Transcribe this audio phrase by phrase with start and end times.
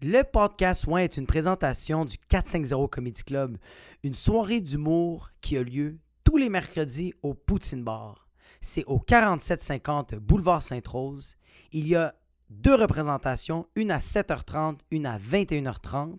[0.00, 3.58] Le podcast Ouin est une présentation du 450 Comedy Club,
[4.04, 8.28] une soirée d'humour qui a lieu tous les mercredis au Poutine Bar.
[8.60, 11.36] C'est au 4750 Boulevard Sainte-Rose.
[11.72, 12.14] Il y a
[12.48, 16.16] deux représentations, une à 7h30, une à 21h30.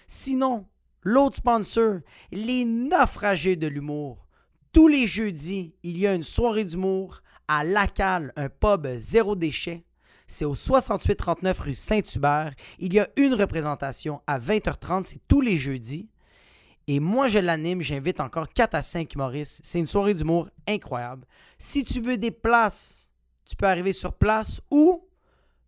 [0.08, 0.68] Sinon,
[1.04, 2.00] l'autre sponsor,
[2.32, 4.28] les naufragés de l'humour.
[4.74, 9.86] Tous les jeudis, il y a une soirée d'humour à Lacal, un pub zéro déchet.
[10.28, 12.54] C'est au 6839 rue Saint-Hubert.
[12.80, 16.10] Il y a une représentation à 20h30, c'est tous les jeudis.
[16.88, 19.60] Et moi, je l'anime, j'invite encore 4 à 5 humoristes.
[19.64, 21.26] C'est une soirée d'humour incroyable.
[21.58, 23.10] Si tu veux des places,
[23.46, 25.06] tu peux arriver sur place ou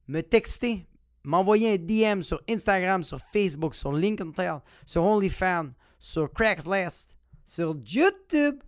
[0.08, 0.88] me texter,
[1.24, 7.12] m'envoyer un DM sur Instagram, sur Facebook, sur LinkedIn, sur OnlyFans, sur Craigslist,
[7.46, 8.62] sur YouTube,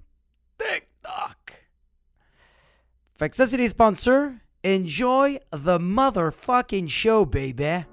[0.58, 1.70] TikTok.
[3.18, 4.32] Fait que ça, c'est les sponsors.
[4.66, 7.86] Enjoy the motherfucking show, baby.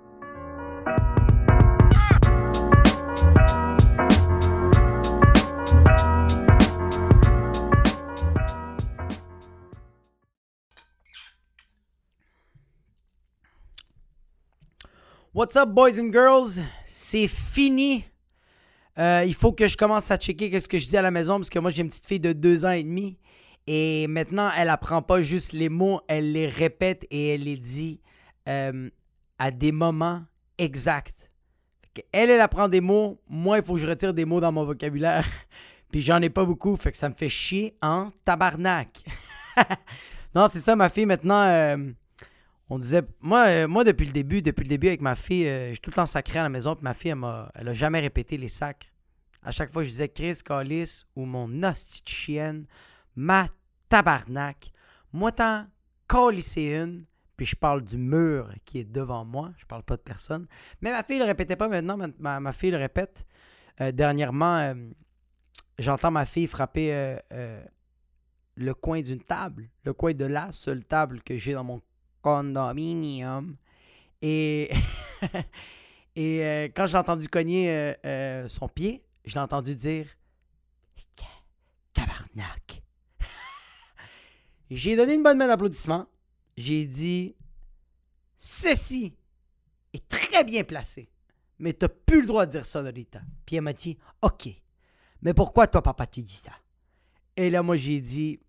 [15.38, 16.58] What's up, boys and girls?
[16.84, 18.04] C'est fini.
[18.98, 21.36] Euh, il faut que je commence à checker qu'est-ce que je dis à la maison
[21.36, 23.20] parce que moi, j'ai une petite fille de deux ans et demi.
[23.68, 28.00] Et maintenant, elle apprend pas juste les mots, elle les répète et elle les dit
[28.48, 28.90] euh,
[29.38, 30.24] à des moments
[30.58, 31.30] exacts.
[32.10, 33.20] Elle, elle apprend des mots.
[33.28, 35.24] Moi, il faut que je retire des mots dans mon vocabulaire.
[35.92, 39.04] Puis j'en ai pas beaucoup, fait que ça me fait chier en tabarnak.
[40.34, 41.76] non, c'est ça, ma fille, maintenant, euh,
[42.70, 43.02] on disait...
[43.20, 45.90] Moi, euh, moi, depuis le début, depuis le début avec ma fille, euh, j'ai tout
[45.90, 48.92] le temps sacré à la maison, puis ma fille, elle, m'a, jamais répété les sacs.
[49.42, 52.66] À chaque fois, je disais Chris, Calis ou mon hostie de chienne,
[53.16, 53.46] ma
[53.88, 54.70] tabarnak.
[55.12, 55.32] Moi,
[56.08, 57.04] calisser une,
[57.36, 59.52] puis je parle du mur qui est devant moi.
[59.58, 60.46] Je parle pas de personne.
[60.82, 61.96] Mais ma fille le répétait pas maintenant.
[62.18, 63.24] Ma, fille le répète.
[63.80, 64.74] Euh, dernièrement,
[65.78, 67.16] j'entends ma fille frapper
[68.56, 69.70] le coin d'une table.
[69.84, 71.80] Le coin de la seule table que j'ai dans mon
[72.22, 73.56] condominium.
[74.22, 74.70] Et,
[76.16, 80.06] euh, quand j'ai entendu cogner euh, euh, son pied, je l'ai entendu dire
[81.92, 82.82] Tabarnak.
[84.70, 86.06] J'ai donné une bonne main d'applaudissement.
[86.56, 87.36] J'ai dit
[88.36, 89.16] Ceci
[89.92, 91.08] est très bien placé.
[91.58, 93.20] Mais t'as plus le droit de dire ça, Norita.
[93.46, 94.48] Puis elle m'a dit OK.
[95.22, 96.52] Mais pourquoi toi, papa, tu dis ça?
[97.36, 98.40] Et là, moi, j'ai dit!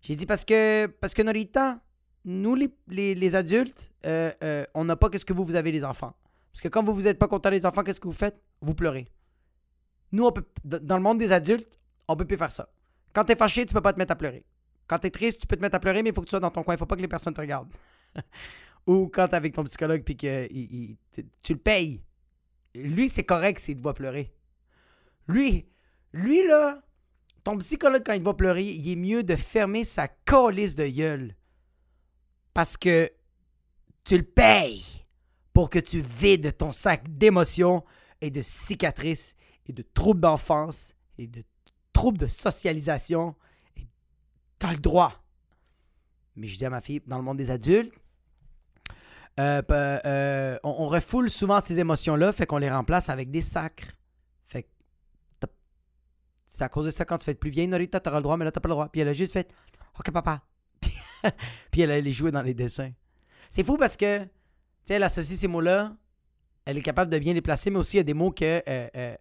[0.00, 1.80] J'ai dit parce que, parce que Norita,
[2.24, 5.84] nous, les, les- adultes, euh, euh, on n'a pas qu'est-ce que vous, vous avez les
[5.84, 6.14] enfants.
[6.52, 8.40] Parce que quand vous, vous n'êtes pas content des enfants, qu'est-ce que vous faites?
[8.60, 9.06] Vous pleurez.
[10.12, 10.28] Nous,
[10.64, 11.78] dans le monde des adultes,
[12.08, 12.68] on peut plus faire ça.
[13.12, 14.44] Quand t'es fâché, tu peux pas te mettre à pleurer.
[14.86, 16.40] Quand t'es triste, tu peux te mettre à pleurer, mais il faut que tu sois
[16.40, 16.74] dans ton coin.
[16.74, 17.72] Il faut pas que les personnes te regardent.
[18.86, 20.48] Ou quand t'es avec ton psychologue puis que
[21.42, 22.02] tu le payes.
[22.74, 24.32] Lui, c'est correct s'il te voit pleurer.
[25.26, 25.68] Lui,
[26.12, 26.80] lui là,
[27.48, 31.34] ton psychologue, quand il va pleurer, il est mieux de fermer sa calice de gueule.
[32.52, 33.10] Parce que
[34.04, 34.84] tu le payes
[35.54, 37.86] pour que tu vides ton sac d'émotions
[38.20, 41.42] et de cicatrices et de troubles d'enfance et de
[41.94, 43.34] troubles de socialisation.
[43.78, 43.86] Et
[44.58, 45.14] t'as le droit.
[46.36, 47.94] Mais je dis à ma fille, dans le monde des adultes,
[49.40, 53.97] euh, euh, on, on refoule souvent ces émotions-là, fait qu'on les remplace avec des sacres.
[56.50, 58.44] C'est à cause de ça quand tu fais plus vieille, Norita, t'auras le droit, mais
[58.46, 58.88] là, t'as pas le droit.
[58.88, 59.52] Puis elle a juste fait
[59.98, 60.42] OK, papa.
[61.70, 62.90] Puis elle allait jouer dans les dessins.
[63.50, 64.30] C'est fou parce que, tu
[64.86, 65.94] sais, elle associe ces mots-là,
[66.64, 68.62] elle est capable de bien les placer, mais aussi il y a des mots que
[68.66, 69.16] euh, euh,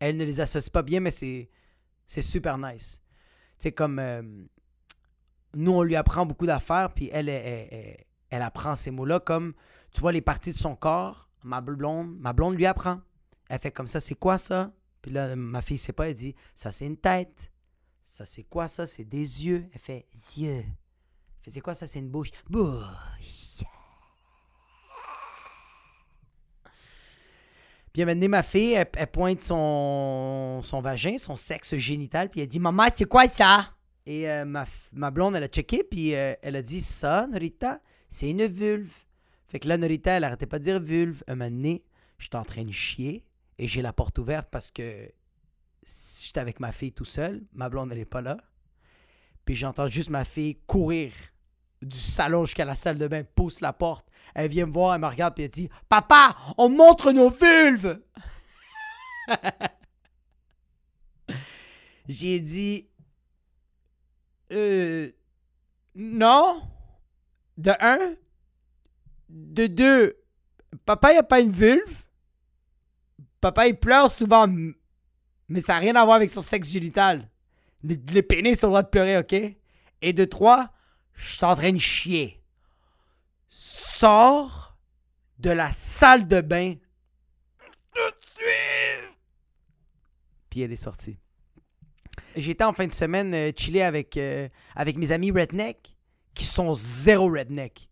[0.00, 1.50] ne les associe pas bien, mais c'est,
[2.06, 3.02] super nice.
[3.58, 4.22] Tu sais, comme euh,
[5.54, 9.52] nous, on lui apprend beaucoup d'affaires, puis elle- elle apprend ces mots-là comme,
[9.92, 13.00] tu vois, les parties de son corps, ma blonde, ma blonde lui apprend.
[13.50, 14.72] Elle fait comme ça, c'est quoi ça?
[15.02, 17.50] Puis là, ma fille sait pas, elle dit, ça c'est une tête.
[18.04, 18.86] Ça c'est quoi ça?
[18.86, 19.68] C'est des yeux.
[19.72, 20.06] Elle fait,
[20.36, 20.64] yeux.
[20.64, 20.64] Elle
[21.42, 21.86] fait, c'est quoi ça?
[21.86, 22.30] C'est une bouche.
[22.48, 23.64] Bouche.
[27.92, 32.48] Puis maintenant, ma fille, elle, elle pointe son, son vagin, son sexe génital, puis elle
[32.48, 33.70] dit Maman, c'est quoi ça?
[34.06, 37.80] Et euh, ma, ma blonde, elle a checké, puis euh, elle a dit Ça, Norita,
[38.08, 38.94] c'est une vulve.
[39.46, 41.22] Fait que là, Norita, elle arrêtait pas de dire vulve.
[41.26, 41.84] Un moment donné,
[42.18, 43.24] j'étais en train de chier,
[43.62, 45.08] et j'ai la porte ouverte parce que
[46.20, 47.44] j'étais avec ma fille tout seul.
[47.52, 48.36] Ma blonde, elle est pas là.
[49.44, 51.12] Puis j'entends juste ma fille courir
[51.80, 54.08] du salon jusqu'à la salle de bain, pousse la porte.
[54.34, 58.00] Elle vient me voir, elle me regarde, puis elle dit Papa, on montre nos vulves
[62.08, 62.88] J'ai dit
[64.50, 65.12] Euh.
[65.94, 66.62] Non.
[67.58, 68.16] De un.
[69.28, 70.16] De deux.
[70.84, 72.02] Papa, il a pas une vulve.
[73.42, 74.46] Papa, il pleure souvent.
[75.48, 77.28] Mais ça n'a rien à voir avec son sexe génital.
[77.82, 79.34] Les, pénis ont le droit de pleurer, OK?
[79.34, 80.70] Et de trois,
[81.14, 82.40] je suis de chier.
[83.48, 84.78] Sors
[85.40, 86.74] de la salle de bain
[87.92, 89.10] tout de suite.
[90.48, 91.18] Puis elle est sortie.
[92.36, 93.50] J'étais en fin de semaine euh,
[94.16, 95.96] euh, avec mes amis redneck
[96.32, 97.90] qui sont zéro redneck.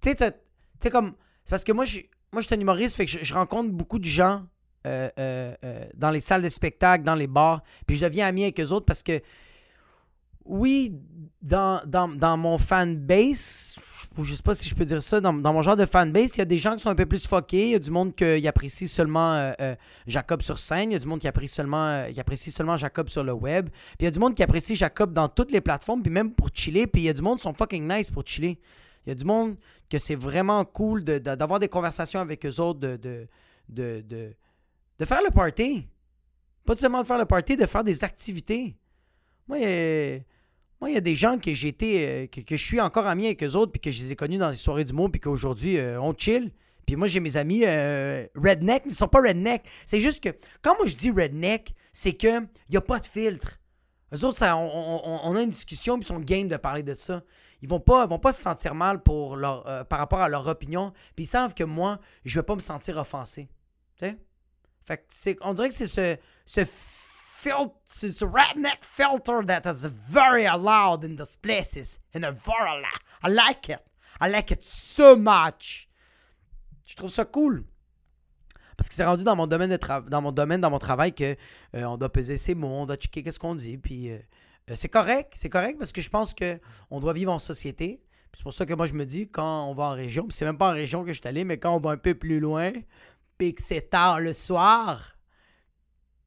[0.00, 1.16] Tu sais, comme.
[1.44, 2.00] C'est parce que moi, je
[2.32, 4.46] moi, je suis fait que je rencontre beaucoup de gens
[4.86, 8.42] euh, euh, euh, dans les salles de spectacle, dans les bars, puis je deviens ami
[8.44, 9.20] avec eux autres parce que,
[10.44, 10.94] oui,
[11.42, 13.76] dans, dans, dans mon fanbase,
[14.22, 16.38] je sais pas si je peux dire ça, dans, dans mon genre de fanbase, il
[16.38, 18.14] y a des gens qui sont un peu plus fuckés, il y a du monde
[18.14, 19.52] qui apprécie seulement
[20.06, 23.08] Jacob sur scène, il y a du monde qui apprécie seulement, qui apprécie seulement Jacob
[23.08, 25.60] sur le web, puis il y a du monde qui apprécie Jacob dans toutes les
[25.60, 28.10] plateformes, puis même pour chiller, puis il y a du monde qui sont fucking nice
[28.10, 28.58] pour chiller.
[29.06, 29.56] Il y a du monde
[29.88, 34.32] que c'est vraiment cool de- de- d'avoir des conversations avec eux autres, de, de,
[35.00, 35.88] de, faire le party.
[36.64, 38.76] Pas seulement de faire le party, de faire des activités.
[39.48, 40.18] Moi, il y a,
[40.80, 43.26] moi, il y a des gens que j'ai été, euh, que, je suis encore ami
[43.26, 45.20] avec eux autres, puis que je les ai connus dans les soirées du monde, puis
[45.20, 46.50] qu'aujourd'hui, euh, on chill.
[46.86, 49.62] Puis moi, j'ai mes amis euh, redneck, mais ils sont pas redneck.
[49.84, 50.30] C'est juste que,
[50.62, 53.58] quand moi je dis redneck, c'est que y a pas de filtre.
[54.14, 57.22] Eux autres, ça, on, a une discussion, puis ils sont game de parler de ça.
[57.62, 60.92] Ils vont pas, vont pas se sentir mal pour leur, par rapport à leur opinion,
[61.14, 63.48] puis ils savent que moi, je vais pas me sentir offensé.
[63.98, 64.06] Tu?
[64.82, 66.16] Fait que c'est, on dirait que c'est ce,
[66.46, 72.00] ce filtre, ce, redneck filter that is very allowed in those places.
[72.14, 72.84] And they're very.
[73.22, 73.80] I like it.
[74.20, 75.88] I like it so much.
[76.88, 77.64] Je trouve ça cool.
[78.76, 79.78] Parce que c'est rendu dans mon domaine de
[80.08, 81.36] dans mon domaine, dans mon travail, que
[81.74, 83.76] euh, on doit peser ses mots, on doit checker qu'est-ce qu'on dit.
[83.76, 84.18] Puis euh,
[84.70, 86.58] euh, c'est correct, c'est correct parce que je pense que
[86.90, 88.02] on doit vivre en société.
[88.32, 90.56] C'est pour ça que moi je me dis quand on va en région, c'est même
[90.56, 92.72] pas en région que je suis allé, mais quand on va un peu plus loin,
[93.40, 95.16] puis que c'est tard le soir,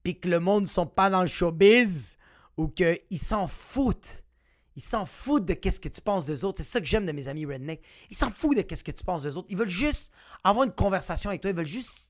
[0.02, 2.18] puis que le monde ne sont pas dans le showbiz,
[2.58, 4.24] ou qu'ils s'en foutent.
[4.76, 6.58] Ils s'en foutent de qu'est-ce que tu penses d'eux autres.
[6.58, 7.84] C'est ça que j'aime de mes amis redneck.
[8.10, 9.48] Ils s'en foutent de qu'est-ce que tu penses d'eux autres.
[9.52, 10.12] Ils veulent juste
[10.44, 11.52] avoir une conversation avec toi.
[11.52, 12.10] Ils veulent juste...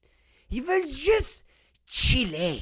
[0.50, 1.46] Ils veulent juste
[1.86, 2.62] chiller.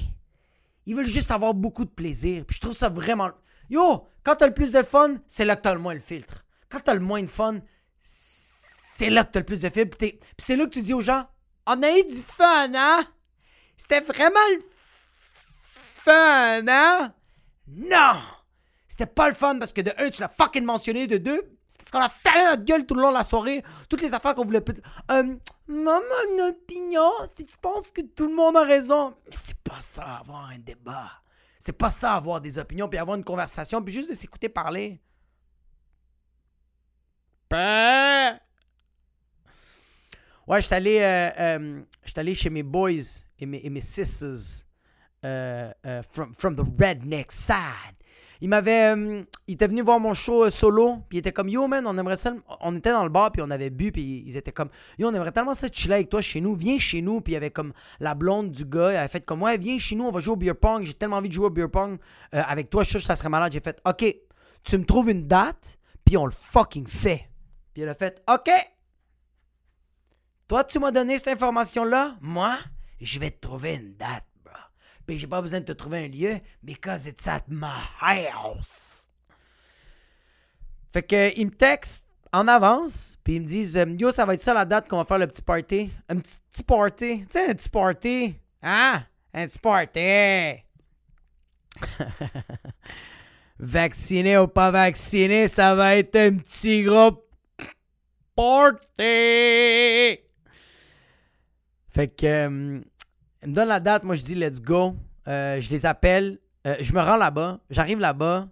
[0.88, 2.44] Ils veulent juste avoir beaucoup de plaisir.
[2.48, 3.30] Puis je trouve ça vraiment...
[3.70, 6.44] Yo, quand t'as le plus de fun, c'est là que t'as le moins le filtre.
[6.70, 7.60] Quand t'as le moins de fun,
[8.00, 9.96] c'est là que t'as le plus de filtre.
[9.96, 11.28] Puis c'est là que tu dis aux gens,
[11.68, 13.06] on a eu du fun, hein?
[13.78, 14.60] C'était vraiment le
[15.64, 17.14] fun, hein?
[17.68, 18.22] Non!
[18.88, 21.42] C'était pas le fun parce que de un, tu l'as fucking mentionné, de deux,
[21.72, 23.64] c'est parce qu'on a fermé notre gueule tout le long de la soirée.
[23.88, 24.62] Toutes les affaires qu'on voulait.
[25.12, 25.36] Euh,
[25.68, 26.02] maman,
[26.34, 29.16] une opinion, si tu penses que tout le monde a raison.
[29.26, 31.10] Mais C'est pas ça, avoir un débat.
[31.60, 35.02] C'est pas ça, avoir des opinions, puis avoir une conversation, puis juste de s'écouter parler.
[37.50, 38.38] Ben.
[40.52, 41.82] Ouais, j'étais allé, euh, euh,
[42.18, 42.92] allé chez mes boys
[43.40, 44.66] et mes, mes sisters
[45.24, 45.72] euh,
[46.12, 47.96] from, from the redneck side.
[48.42, 48.94] Il m'avait.
[48.94, 51.98] euh, il était venu voir mon show solo, puis il était comme Yo, man, on
[51.98, 52.34] aimerait ça.
[52.60, 54.68] On était dans le bar, puis on avait bu, puis ils étaient comme
[55.00, 56.54] Yo, on aimerait tellement ça chiller avec toi chez nous.
[56.54, 57.72] Viens chez nous, puis il y avait comme
[58.02, 60.34] la blonde du gars, elle avait fait comme Ouais, viens chez nous, on va jouer
[60.34, 60.84] au beer pong.
[60.84, 61.98] J'ai tellement envie de jouer au beer pong
[62.34, 63.54] avec toi, je suis que ça serait malade.
[63.54, 64.04] J'ai fait Ok,
[64.64, 67.30] tu me trouves une date, puis on le fucking fait.
[67.74, 68.50] Puis elle a fait Ok,
[70.52, 72.18] toi, tu m'as donné cette information-là?
[72.20, 72.54] Moi,
[73.00, 74.54] je vais te trouver une date, bro.
[75.08, 79.08] Puis j'ai pas besoin de te trouver un lieu, because it's at my house.
[80.92, 84.34] Fait que, ils me textent en avance, puis ils me disent euh, Yo, ça va
[84.34, 85.90] être ça la date qu'on va faire le petit party.
[86.10, 87.20] Un petit, petit party.
[87.20, 88.36] Tu sais, un petit party.
[88.62, 89.06] Hein?
[89.34, 90.66] Un petit party.
[93.58, 97.26] vacciné ou pas vacciné, ça va être un petit gros
[98.36, 100.20] party.
[101.94, 102.82] Fait que, euh, me
[103.54, 104.96] donnent la date, moi je dis let's go.
[105.28, 108.48] Euh, je les appelle, euh, je me rends là-bas, j'arrive là-bas.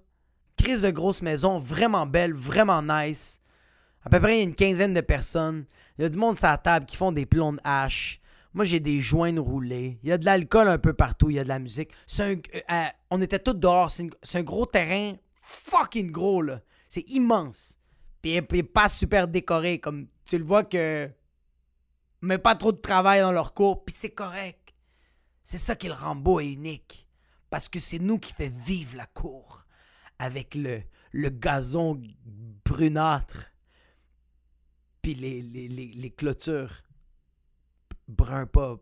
[0.57, 3.41] Crise de grosse maison, vraiment belle, vraiment nice.
[4.03, 5.65] À peu près il y a une quinzaine de personnes.
[5.97, 8.19] Il y a du monde sur la table qui font des plombs de hache.
[8.53, 9.99] Moi j'ai des joints roulés.
[10.03, 11.91] Il y a de l'alcool un peu partout, il y a de la musique.
[12.19, 16.59] Un- euh, on était tous dehors, c'est un gros terrain fucking gros là.
[16.89, 17.77] C'est immense.
[18.21, 21.09] Puis, puis pas super décoré, comme tu le vois que
[22.21, 24.73] mais pas trop de travail dans leur cours, puis c'est correct.
[25.43, 27.07] C'est ça qui le rend beau et unique.
[27.49, 29.65] Parce que c'est nous qui fait vivre la cour
[30.19, 30.83] avec le,
[31.29, 32.01] gazon
[32.65, 33.51] brunâtre,
[35.01, 36.83] puis les, clôtures
[38.07, 38.77] brun pas,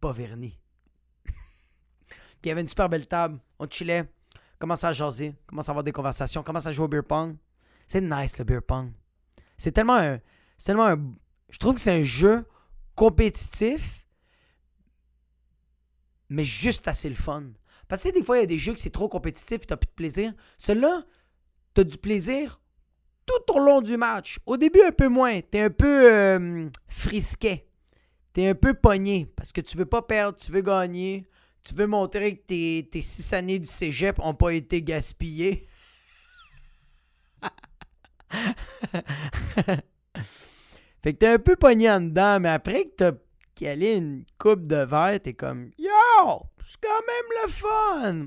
[0.00, 0.58] pas verni.
[1.24, 4.10] puis il y avait une super belle table, on chillait,
[4.58, 7.36] commence à jaser, commence à avoir des conversations, commence à jouer au beer pong.
[7.86, 8.92] C'est nice le beer pong.
[9.56, 10.18] C'est tellement un.
[10.58, 11.12] C'est tellement un.
[11.48, 12.44] Je trouve que c'est un jeu
[12.96, 14.06] compétitif,
[16.28, 17.44] mais juste assez le fun.
[17.88, 19.72] Parce que des fois, il y a des jeux que c'est trop compétitif et tu
[19.72, 20.32] n'as plus de plaisir.
[20.58, 21.04] Celui-là,
[21.74, 22.60] tu as du plaisir
[23.26, 24.40] tout au long du match.
[24.46, 25.40] Au début, un peu moins.
[25.40, 27.68] Tu es un peu euh, frisquet.
[28.34, 31.28] Tu es un peu pogné parce que tu veux pas perdre, tu veux gagner.
[31.62, 35.68] Tu veux montrer que tes, tes six années du cégep n'ont pas été gaspillées.
[41.06, 43.12] fait que t'es un peu pogné en dedans, mais après que t'as
[43.54, 45.88] calé une coupe de verre, t'es comme Yo!
[46.66, 48.26] C'est quand même le fun!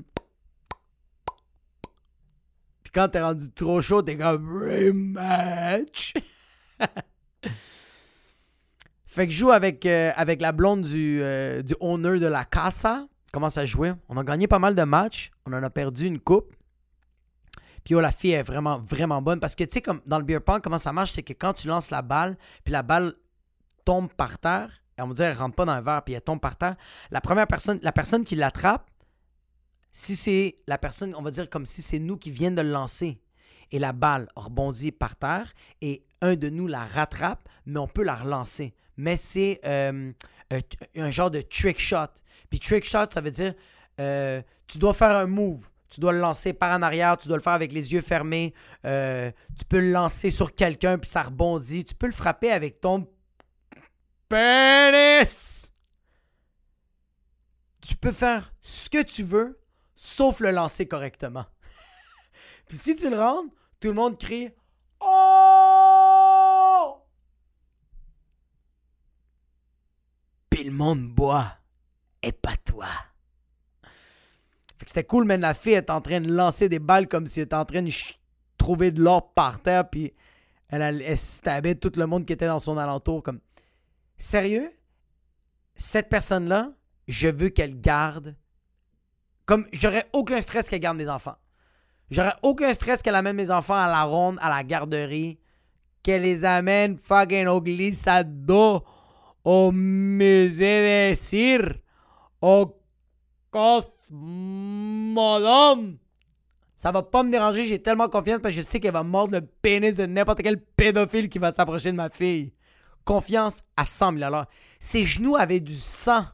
[2.82, 6.14] Puis quand t'es rendu trop chaud, t'es comme Rematch!
[9.04, 12.46] fait que je joue avec, euh, avec la blonde du, euh, du owner de la
[12.46, 13.06] casa.
[13.30, 13.92] Commence à jouer.
[14.08, 15.32] On a gagné pas mal de matchs.
[15.44, 16.56] On en a perdu une coupe.
[17.90, 19.40] Puis oh, la fille est vraiment, vraiment bonne.
[19.40, 21.54] Parce que tu sais, comme dans le beer pong, comment ça marche, c'est que quand
[21.54, 23.16] tu lances la balle, puis la balle
[23.84, 26.38] tombe par terre, on va dire, elle rentre pas dans le verre, puis elle tombe
[26.38, 26.76] par terre,
[27.10, 28.88] la première personne, la personne qui l'attrape,
[29.90, 32.70] si c'est la personne, on va dire comme si c'est nous qui viennent de le
[32.70, 33.20] lancer,
[33.72, 38.04] et la balle rebondit par terre, et un de nous la rattrape, mais on peut
[38.04, 38.72] la relancer.
[38.98, 40.12] Mais c'est euh,
[40.94, 42.06] un, genre de trick shot.
[42.50, 43.54] Puis trick shot, ça veut dire,
[44.00, 47.36] euh, tu dois faire un move tu dois le lancer par en arrière, tu dois
[47.36, 48.54] le faire avec les yeux fermés,
[48.84, 52.80] euh, tu peux le lancer sur quelqu'un puis ça rebondit, tu peux le frapper avec
[52.80, 53.08] ton
[54.28, 55.72] pénis.
[57.82, 59.60] Tu peux faire ce que tu veux,
[59.96, 61.46] sauf le lancer correctement.
[62.68, 63.42] puis si tu le rends,
[63.80, 64.50] tout le monde crie
[65.00, 66.20] Oh!
[70.50, 71.56] Puis le monde boit,
[72.22, 72.86] et pas toi
[74.86, 77.46] c'était cool, mais la fille est en train de lancer des balles comme si elle
[77.46, 77.90] était en train de
[78.56, 80.12] trouver de l'or par terre, puis
[80.68, 83.22] elle, elle, stabait tout le monde qui était dans son alentour.
[83.22, 83.40] Comme,
[84.16, 84.70] sérieux?
[85.74, 86.72] Cette personne-là,
[87.08, 88.36] je veux qu'elle garde.
[89.46, 91.36] Comme, j'aurais aucun stress qu'elle garde mes enfants.
[92.10, 95.38] J'aurais aucun stress qu'elle amène mes enfants à la ronde, à la garderie,
[96.02, 98.84] qu'elle les amène fucking au glissado,
[99.44, 101.74] au musée des cires,
[102.40, 102.76] au
[103.50, 105.98] coffre Madame!
[106.74, 109.34] Ça va pas me déranger, j'ai tellement confiance parce que je sais qu'elle va mordre
[109.34, 112.52] le pénis de n'importe quel pédophile qui va s'approcher de ma fille.
[113.04, 114.34] Confiance à 100 000
[114.78, 116.24] Ses genoux avaient du sang.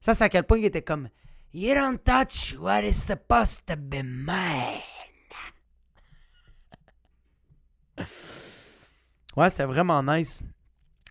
[0.00, 1.08] Ça, c'est à quel point il était comme
[1.52, 4.80] You don't touch what is supposed to mine.
[9.36, 10.40] ouais, c'était vraiment nice.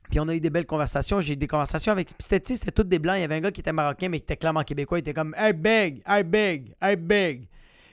[0.09, 1.19] Puis on a eu des belles conversations.
[1.21, 2.09] J'ai eu des conversations avec.
[2.19, 3.17] C'était, c'était tous des blancs.
[3.17, 4.99] Il y avait un gars qui était marocain, mais qui était clairement québécois.
[4.99, 7.47] Il était comme Hey, beg, hey, beg, hey, beg.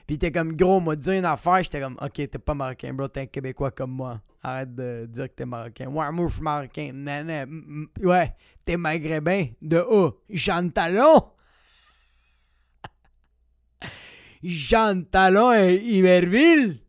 [0.07, 1.63] Puis il était comme gros, m'a dit une affaire.
[1.63, 4.21] J'étais comme Ok, t'es pas marocain, bro, t'es un québécois comme moi.
[4.43, 5.87] Arrête de dire que t'es marocain.
[5.87, 6.91] Ouais, moi, je suis marocain.
[6.93, 9.47] Nan, Ouais, t'es maghrébin.
[9.61, 11.31] De où Jean Talon
[14.43, 16.79] Jean Talon et Iberville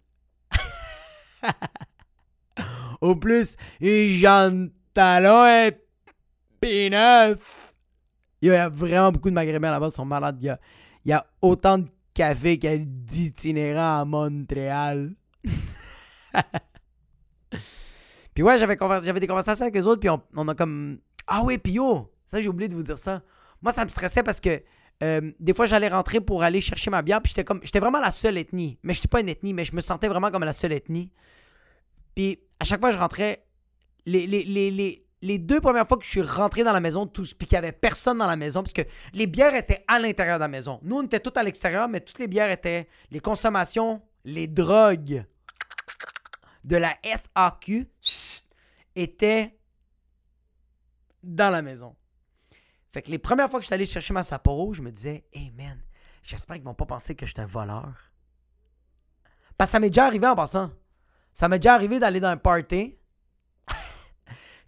[3.01, 5.79] Au plus, Jean talon est
[6.63, 7.37] P9.
[8.41, 10.43] Il y a vraiment beaucoup de Maghrébins là-bas, ils sont malades.
[10.43, 10.57] Il
[11.05, 15.15] y a, autant de cafés qu'il y a d'itinérants à Montréal.
[18.35, 20.99] puis ouais, j'avais, j'avais des conversations avec eux autres, puis on, a comme.
[21.27, 23.21] Ah ouais, puis yo, ça j'ai oublié de vous dire ça.
[23.61, 24.63] Moi, ça me stressait parce que
[25.03, 27.61] euh, des fois, j'allais rentrer pour aller chercher ma bière, puis j'étais comme.
[27.63, 28.79] J'étais vraiment la seule ethnie.
[28.83, 31.11] Mais j'étais pas une ethnie, mais je me sentais vraiment comme la seule ethnie.
[32.15, 33.46] Puis à chaque fois je rentrais,
[34.07, 37.59] les, deux premières fois que je suis rentré dans la maison, tous, puis qu'il n'y
[37.59, 38.83] avait personne dans la maison, parce que
[39.13, 40.81] les bières étaient à l'intérieur de la maison.
[40.83, 45.25] Nous, on était tous à l'extérieur, mais toutes les bières étaient, les consommations, les drogues
[46.65, 47.89] de la FAQ
[48.95, 49.59] étaient
[51.23, 51.95] dans la maison.
[52.93, 55.25] Fait que les premières fois que je suis allé chercher ma Sapporo, je me disais,
[55.33, 55.79] hey man,
[56.23, 57.93] j'espère qu'ils vont pas penser que je suis un voleur.
[59.59, 60.71] Parce que ça m'est déjà arrivé en passant.
[61.33, 62.99] Ça m'est déjà arrivé d'aller dans un party,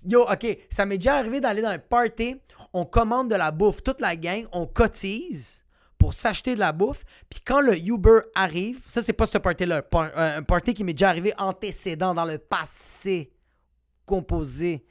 [0.09, 2.41] Yo, OK, ça m'est déjà arrivé d'aller dans un party,
[2.73, 5.63] on commande de la bouffe, toute la gang, on cotise
[5.99, 7.05] pour s'acheter de la bouffe.
[7.29, 10.95] Puis quand le Uber arrive, ça, c'est pas ce party-là, euh, un party qui m'est
[10.95, 13.31] déjà arrivé antécédent dans le passé
[14.07, 14.83] composé.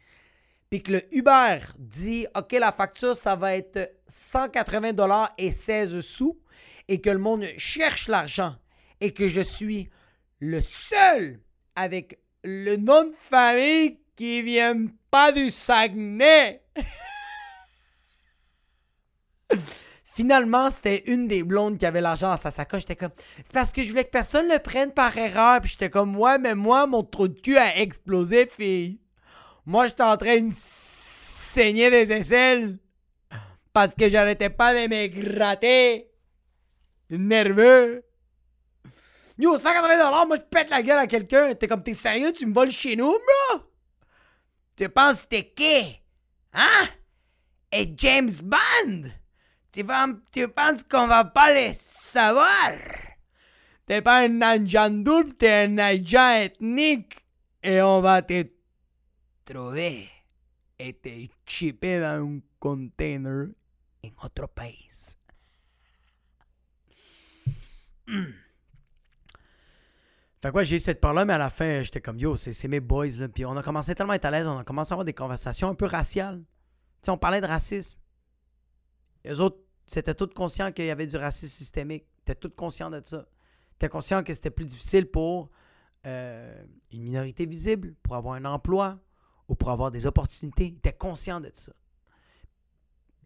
[0.69, 5.99] Puis que le Uber dit, OK, la facture, ça va être 180 dollars et 16
[5.99, 6.39] sous,
[6.87, 8.55] et que le monde cherche l'argent,
[9.01, 9.89] et que je suis
[10.41, 11.39] le seul
[11.75, 16.61] avec le nom de famille qui vient pas du Saguenay.
[20.03, 22.81] Finalement, c'était une des blondes qui avait l'argent dans sa sacoche.
[22.81, 25.61] J'étais comme, c'est parce que je voulais que personne le prenne par erreur.
[25.61, 28.99] Puis j'étais comme, ouais, mais moi, mon trou de cul a explosé, fille.
[29.65, 32.79] Moi, j'étais en train de saigner des aisselles.
[33.71, 36.09] Parce que j'arrêtais pas de me gratter.
[37.11, 38.03] Nerveux.
[39.37, 41.53] Yo, 180$, moi, je pète la gueule à quelqu'un.
[41.53, 43.61] T'es comme, t'es sérieux, tu me voles chez nous, bro?
[44.77, 44.85] Que
[45.27, 45.99] t'es qui?
[46.53, 46.87] Hein?
[47.71, 49.09] Et James Bond?
[49.71, 49.83] Tu,
[50.31, 52.71] tu penses qu'on va pas les savoir?
[53.87, 55.67] T'es pas un agent double, t'es.
[57.63, 58.43] Et on va te
[59.45, 60.09] trouver
[60.77, 61.09] et te
[61.45, 63.47] chipper un container
[64.03, 64.89] en autre pays.
[70.41, 72.79] Fait quoi, j'ai eu cette part-là, mais à la fin, j'étais comme yo, c'est mes
[72.79, 73.07] boys.
[73.17, 73.27] Là.
[73.27, 75.13] Puis on a commencé tellement à être à l'aise, on a commencé à avoir des
[75.13, 76.43] conversations un peu raciales.
[77.01, 77.97] Sais, on parlait de racisme.
[79.23, 82.05] Les autres, c'était tous conscients qu'il y avait du racisme systémique.
[82.23, 83.25] T'es tous conscients de ça.
[83.79, 85.49] T'es conscient que c'était plus difficile pour
[86.05, 88.99] euh, une minorité visible, pour avoir un emploi
[89.47, 90.77] ou pour avoir des opportunités.
[90.81, 91.73] T'es conscient de ça.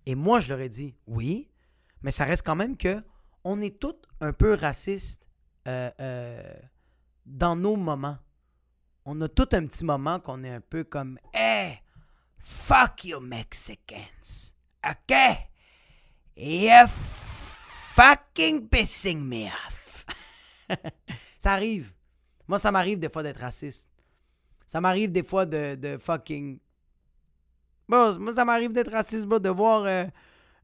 [0.06, 1.50] Et moi, je leur ai dit oui,
[2.01, 3.03] mais ça reste quand même que
[3.44, 5.25] on est tous un peu racistes.
[5.68, 6.53] Euh, euh,
[7.25, 8.17] dans nos moments.
[9.05, 11.81] On a tout un petit moment qu'on est un peu comme Hey,
[12.37, 14.53] fuck you Mexicans.
[14.83, 15.15] OK?
[16.35, 20.05] You're fucking pissing me off.
[21.39, 21.91] ça arrive.
[22.47, 23.87] Moi, ça m'arrive des fois d'être raciste.
[24.67, 26.59] Ça m'arrive des fois de, de fucking.
[27.87, 29.83] moi, ça m'arrive d'être raciste, de voir.
[29.85, 30.05] Euh,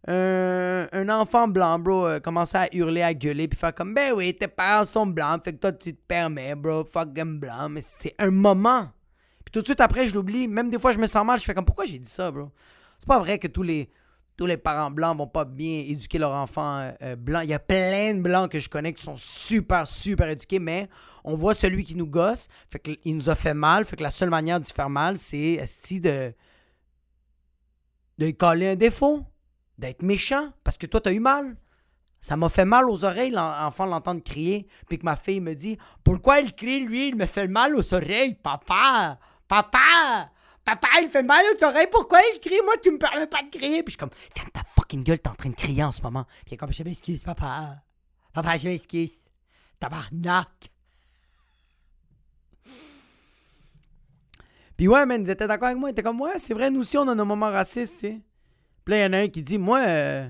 [0.06, 2.20] un, enfant blanc, bro, euh,
[2.54, 5.58] à hurler, à gueuler, puis faire comme, ben oui, tes parents sont blancs, fait que
[5.58, 7.70] toi, tu te permets, bro, fucking blanc.
[7.70, 8.90] Mais c'est un moment.
[9.44, 10.48] Puis tout de suite après, je l'oublie.
[10.48, 12.52] Même des fois, je me sens mal, je fais comme, pourquoi j'ai dit ça, bro?
[13.00, 13.90] C'est pas vrai que tous les,
[14.58, 17.42] parents blancs vont pas bien éduquer leur enfant euh, euh, blanc.
[17.42, 20.90] Il y a plein de blancs que je connais qui sont super, super éduqués, mais
[21.24, 24.10] on voit celui qui nous gosse, fait qu'il nous a fait mal, fait que la
[24.10, 25.60] seule manière d'y faire mal, c'est
[25.92, 26.34] de,
[28.18, 29.26] de coller un défaut
[29.78, 31.58] d'être méchant parce que toi, t'as eu mal.
[32.20, 34.68] Ça m'a fait mal aux oreilles, l'enfant l'entendre crier.
[34.90, 37.10] Puis que ma fille me dit Pourquoi il crie, lui?
[37.10, 40.32] Il me fait mal aux oreilles, papa Papa
[40.66, 42.60] Papa, il fait mal aux oreilles, pourquoi il crie?
[42.66, 43.84] Moi, tu me permets pas de crier.
[43.84, 46.02] Puis je suis comme Ferme ta fucking gueule, t'es en train de crier en ce
[46.02, 46.26] moment.
[46.26, 47.84] Puis il est comme Je m'excuse, papa.
[48.34, 49.30] Papa, je m'excuse.
[49.80, 50.70] Tabarnak.
[54.76, 55.90] Puis ouais, man, ils étaient d'accord avec moi.
[55.90, 58.22] Ils étaient comme Ouais, c'est vrai, nous aussi, on a nos moments racistes, tu sais.
[58.96, 60.30] Il y en a un qui dit Moi, euh,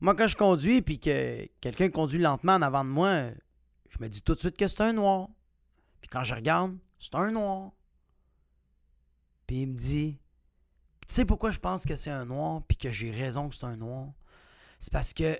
[0.00, 3.30] moi quand je conduis puis que quelqu'un conduit lentement en avant de moi,
[3.88, 5.28] je me dis tout de suite que c'est un noir.
[6.00, 7.72] Puis quand je regarde, c'est un noir.
[9.46, 10.18] Puis il me dit
[11.06, 13.64] Tu sais pourquoi je pense que c'est un noir puis que j'ai raison que c'est
[13.64, 14.12] un noir?
[14.78, 15.38] C'est parce que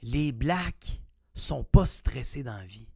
[0.00, 1.02] les blacks
[1.34, 2.88] sont pas stressés dans la vie.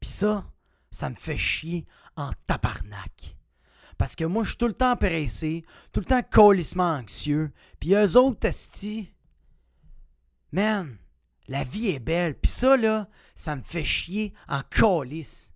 [0.00, 0.46] Puis ça,
[0.90, 3.36] ça me fait chier en tabarnak.
[3.98, 7.52] Parce que moi, je suis tout le temps pressé, tout le temps colissement anxieux.
[7.80, 9.14] Puis eux autres, esti,
[10.52, 10.96] man,
[11.48, 12.34] la vie est belle.
[12.34, 15.52] Puis ça, là, ça me fait chier en colisse.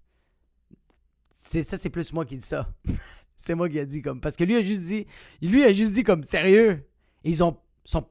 [1.34, 2.68] C'est, ça, c'est plus moi qui dis ça.
[3.38, 4.20] c'est moi qui a dit comme.
[4.20, 5.06] Parce que lui a juste dit.
[5.40, 6.86] Lui a juste dit comme sérieux.
[7.24, 7.58] Ils ont.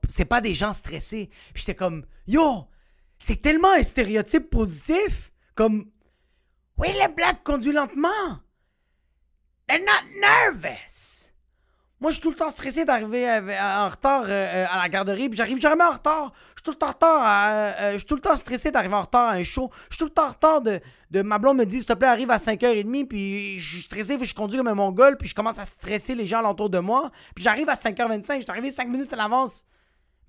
[0.10, 1.30] C'est pas des gens stressés.
[1.54, 2.68] Puis j'étais comme Yo!
[3.20, 5.32] C'est tellement un stéréotype positif.
[5.56, 5.92] Comme.
[6.78, 8.40] Oui, les blacks conduisent lentement.
[9.68, 11.32] They're not nervous.
[12.00, 15.30] Moi, je suis tout le temps stressé d'arriver en retard euh, euh, à la garderie,
[15.30, 16.32] puis j'arrive jamais en retard.
[16.56, 17.74] Je suis tout le temps en retard.
[17.82, 19.72] Euh, je suis tout le temps stressé d'arriver en retard à un show.
[19.90, 21.94] Je suis tout le temps en retard de, de ma blonde me dit s'il te
[21.94, 25.28] plaît arrive à 5h30 puis je suis stressé, puis je conduis comme un mongol, puis
[25.28, 28.70] je commence à stresser les gens alentour de moi, puis j'arrive à 5h25, je arrivé
[28.70, 29.66] 5 minutes à l'avance.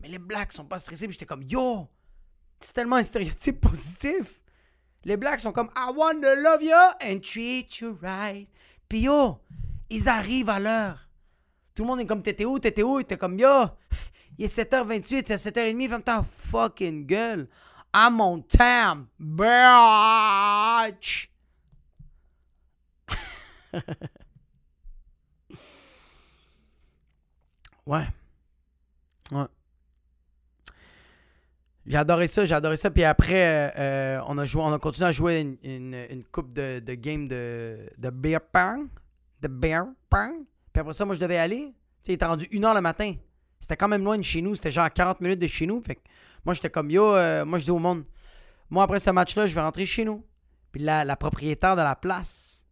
[0.01, 1.87] Mais les blacks sont pas stressés, puis j'étais comme yo,
[2.61, 4.41] c'est tellement un stéréotype positif.
[5.05, 8.49] Les blacks sont comme I want to love you and treat you right.
[8.89, 9.39] Puis yo,
[9.91, 11.09] ils arrivent à l'heure.
[11.75, 13.03] Tout le monde est comme T'étais où T'étais où?
[13.03, 13.67] T'es comme Yo,
[14.39, 17.49] il est 7h28, c'est 7h30, ferme ta fucking gueule.
[17.95, 21.31] I'm on time, bitch.
[27.87, 28.07] ouais.
[29.31, 29.47] Ouais.
[31.89, 32.91] J'ai adoré ça, j'ai adoré ça.
[32.91, 36.81] Puis après, euh, on, a joué, on a continué à jouer une, une, coupe de,
[36.81, 38.89] de games de, de beer pong.
[39.41, 40.45] De beer pong.
[40.71, 41.65] Puis après ça, moi, je devais aller.
[41.67, 41.73] Tu
[42.03, 43.15] sais, il était rendu une heure le matin.
[43.59, 44.55] C'était quand même loin de chez nous.
[44.55, 45.81] C'était genre 40 minutes de chez nous.
[45.81, 46.03] Fait que
[46.45, 47.17] moi, j'étais comme yo.
[47.17, 48.05] Euh, moi, je dis au monde,
[48.69, 50.27] moi, après ce match-là, je vais rentrer chez nous.
[50.73, 52.67] Puis la, la propriétaire de la place,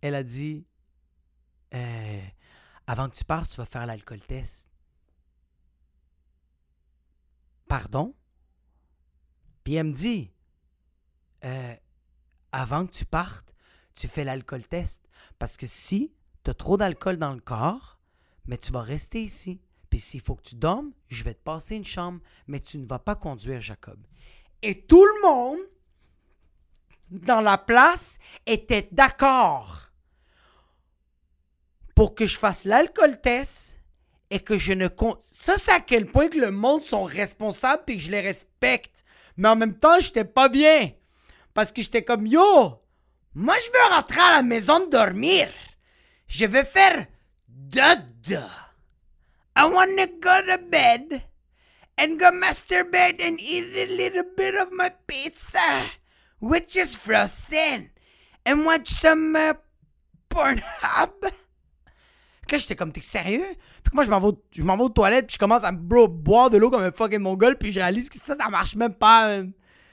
[0.00, 0.64] elle a dit
[1.74, 2.20] euh,
[2.86, 4.68] Avant que tu partes, tu vas faire l'alcool test.
[7.66, 8.14] Pardon?
[9.66, 10.30] Puis elle me dit
[11.44, 11.74] euh,
[12.52, 13.52] Avant que tu partes,
[13.96, 15.02] tu fais l'alcool test.
[15.40, 17.98] Parce que si tu as trop d'alcool dans le corps,
[18.46, 19.60] mais tu vas rester ici.
[19.90, 22.86] Puis s'il faut que tu dormes, je vais te passer une chambre, mais tu ne
[22.86, 23.98] vas pas conduire, Jacob.
[24.62, 25.58] Et tout le monde
[27.10, 29.90] dans la place était d'accord
[31.96, 33.80] pour que je fasse l'alcool test
[34.30, 35.24] et que je ne compte.
[35.24, 39.02] Ça, c'est à quel point que le monde sont responsables et que je les respecte.
[39.36, 40.90] Mais en même temps, j'étais pas bien.
[41.54, 42.82] Parce que j'étais comme yo,
[43.34, 45.48] moi je veux rentrer à la maison dormir.
[46.26, 47.06] Je vais faire
[47.48, 48.42] dodo.
[49.54, 51.22] I want to go to bed
[51.96, 55.86] and go masturbate and eat a little bit of my pizza,
[56.40, 57.90] which is frozen,
[58.44, 59.54] and watch some uh,
[60.28, 61.32] Pornhub.
[62.50, 63.44] Là, j'étais comme, t'es sérieux?
[63.82, 66.58] Puis que moi, je m'en vais, aux toilettes, puis je commence à bro- boire de
[66.58, 69.40] l'eau comme un fucking mongol, puis je réalise que ça, ça marche même pas.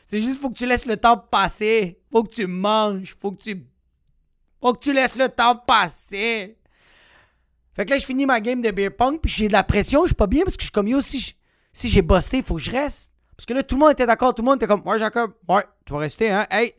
[0.05, 1.99] C'est juste, faut que tu laisses le temps passer.
[2.11, 3.15] Faut que tu manges.
[3.19, 3.65] Faut que tu.
[4.61, 6.57] Faut que tu laisses le temps passer.
[7.75, 10.01] Fait que là, je finis ma game de beer pong, puis j'ai de la pression,
[10.03, 11.35] je suis pas bien, parce que je suis comme, yo, si
[11.71, 13.11] si j'ai bossé, faut que je reste.
[13.35, 15.33] Parce que là, tout le monde était d'accord, tout le monde était comme, ouais, Jacob,
[15.49, 16.73] ouais, tu vas rester, hein, hey,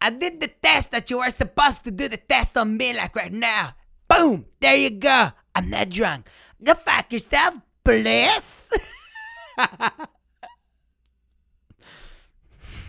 [0.02, 3.16] I did the test that you were supposed to do the test on me like
[3.16, 3.76] right now.
[4.08, 5.28] Boom, there you go.
[5.56, 6.26] I'm not drunk.
[6.62, 8.72] Go fuck yourself, please.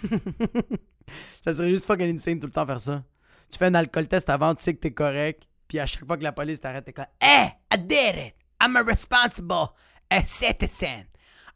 [1.44, 3.04] ça serait juste fucking insane tout le temps faire ça.
[3.50, 6.16] Tu fais un alcool test avant, tu sais que t'es correct, puis à chaque fois
[6.16, 8.34] que la police t'arrête, t'es comme Hey, I did it.
[8.60, 9.74] I'm a responsible
[10.10, 11.06] a citizen.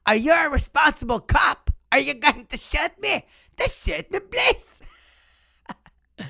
[0.07, 1.71] Are you a responsible cop?
[1.93, 3.25] Are you going to shoot me?
[3.57, 4.81] Then shoot me, please.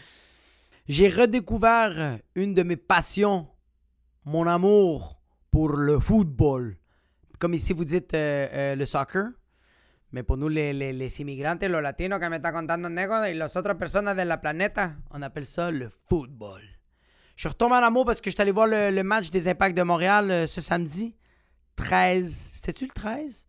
[0.88, 3.48] J'ai redécouvert une de mes passions,
[4.24, 6.76] mon amour pour le football.
[7.38, 9.28] Comme ici vous dites euh, euh, le soccer.
[10.14, 13.34] Mais pour nous, les, les, les inmigrantes, los latinos que me está contando Nego y
[13.34, 16.62] las otras personas de la planeta, on appelle ça le football.
[17.34, 19.48] Je suis retombé en amour parce que je suis allé voir le, le match des
[19.48, 21.16] Impacts de Montréal euh, ce samedi.
[21.74, 22.30] 13.
[22.32, 23.48] C'était-tu le 13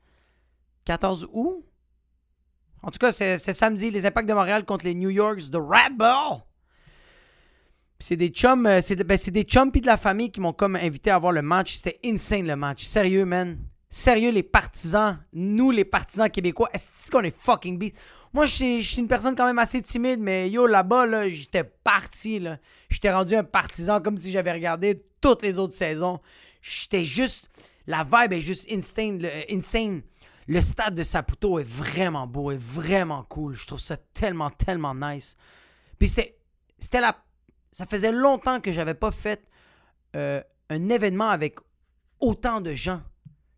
[0.86, 1.64] 14 août?
[2.82, 5.96] En tout cas, c'est samedi, les Impacts de Montréal contre les New Yorks de Red
[5.96, 6.42] Bull.
[8.00, 10.52] C'est des chums, euh, c'est de- ben, c'est des chums de la famille qui m'ont
[10.54, 11.76] comme invité à voir le match.
[11.76, 12.86] C'était insane le match.
[12.86, 13.60] Sérieux, man.
[13.98, 17.96] Sérieux, les partisans, nous les partisans québécois, est-ce qu'on est fucking beat?
[18.34, 22.40] Moi, je suis une personne quand même assez timide, mais yo, là-bas, là, j'étais parti,
[22.40, 22.58] là.
[22.90, 26.20] J'étais rendu un partisan comme si j'avais regardé toutes les autres saisons.
[26.62, 27.50] J'étais juste...
[27.88, 29.22] La vibe est juste insane.
[29.22, 30.02] Le, euh, insane.
[30.46, 33.54] Le stade de Saputo est vraiment beau, est vraiment cool.
[33.54, 35.38] Je trouve ça tellement, tellement nice.
[35.98, 36.38] Puis c'était...
[36.80, 37.16] C'était la...
[37.72, 39.48] ça faisait longtemps que j'avais pas fait
[40.18, 41.60] euh, un événement avec
[42.20, 43.02] autant de gens.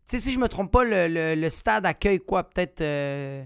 [0.08, 2.48] Sais, si je me trompe pas, le, le- le stade accueille quoi?
[2.48, 3.44] Peut-être euh,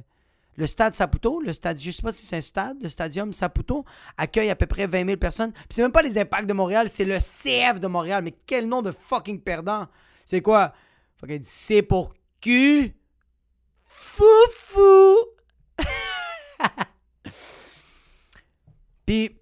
[0.57, 3.85] le stade Saputo, le stade, je sais pas si c'est un stade, le stadium Saputo
[4.17, 5.51] accueille à peu près 20 000 personnes.
[5.53, 8.23] Puis c'est même pas les impacts de Montréal, c'est le CF de Montréal.
[8.23, 9.89] Mais quel nom de fucking perdant!
[10.25, 10.73] C'est quoi?
[11.17, 12.95] Fucking C pour Q.
[13.85, 15.17] Foufou!
[19.05, 19.37] Puis,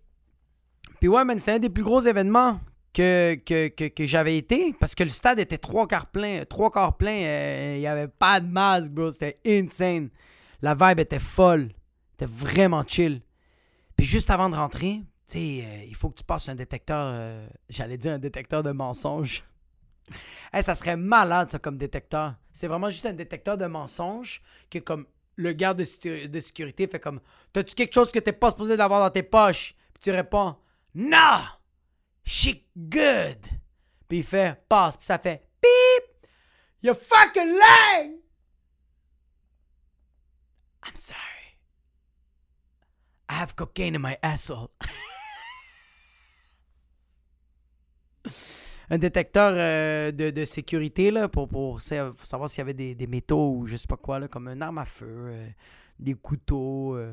[0.98, 2.60] puis ouais, man, c'était un des plus gros événements
[2.92, 6.44] que, j'avais été parce que le stade était trois quarts plein.
[6.44, 9.10] Trois quarts plein, euh, il y avait pas de masque, bro.
[9.10, 10.10] C'était insane.
[10.62, 11.70] La vibe était folle.
[12.12, 13.22] C'était vraiment chill.
[13.96, 17.12] Puis juste avant de rentrer, tu sais, euh, il faut que tu passes un détecteur,
[17.14, 19.44] euh, j'allais dire un détecteur de mensonges.
[20.52, 22.34] Hey, ça serait malade, ça, comme détecteur.
[22.52, 26.98] C'est vraiment juste un détecteur de mensonges que, comme, le garde de, de sécurité fait
[26.98, 27.20] comme
[27.52, 30.56] T'as-tu quelque chose que t'es pas supposé d'avoir dans tes poches Puis tu réponds
[30.92, 31.38] Non
[32.30, 33.44] She good
[34.08, 36.28] Puis il fait Passe, puis ça fait Beep
[36.80, 38.20] You fucking lying
[40.86, 41.18] I'm sorry.
[43.28, 44.70] I have cocaine in my asshole.
[48.90, 52.94] un détecteur euh, de, sécurité là, pour, pour sa- pour savoir s'il y avait des,
[52.94, 55.48] des métaux ou je sais pas quoi, là, comme une arme à feu, euh,
[55.98, 57.12] des couteaux, euh,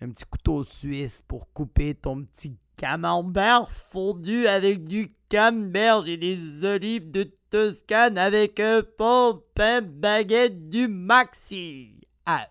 [0.00, 6.64] un petit couteau suisse pour couper ton petit camembert fondu avec du camembert et des
[6.64, 12.00] olives de Toscane avec un bon pain baguette du Maxi.
[12.24, 12.48] À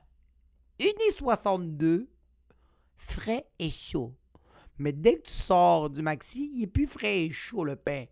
[0.79, 2.07] 1,62,
[2.97, 4.13] frais et chaud.
[4.77, 8.03] Mais dès que tu sors du maxi, il est plus frais et chaud le pain.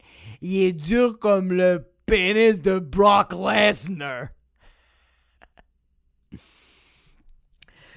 [0.41, 4.29] Il est dur comme le pénis de Brock Lesnar.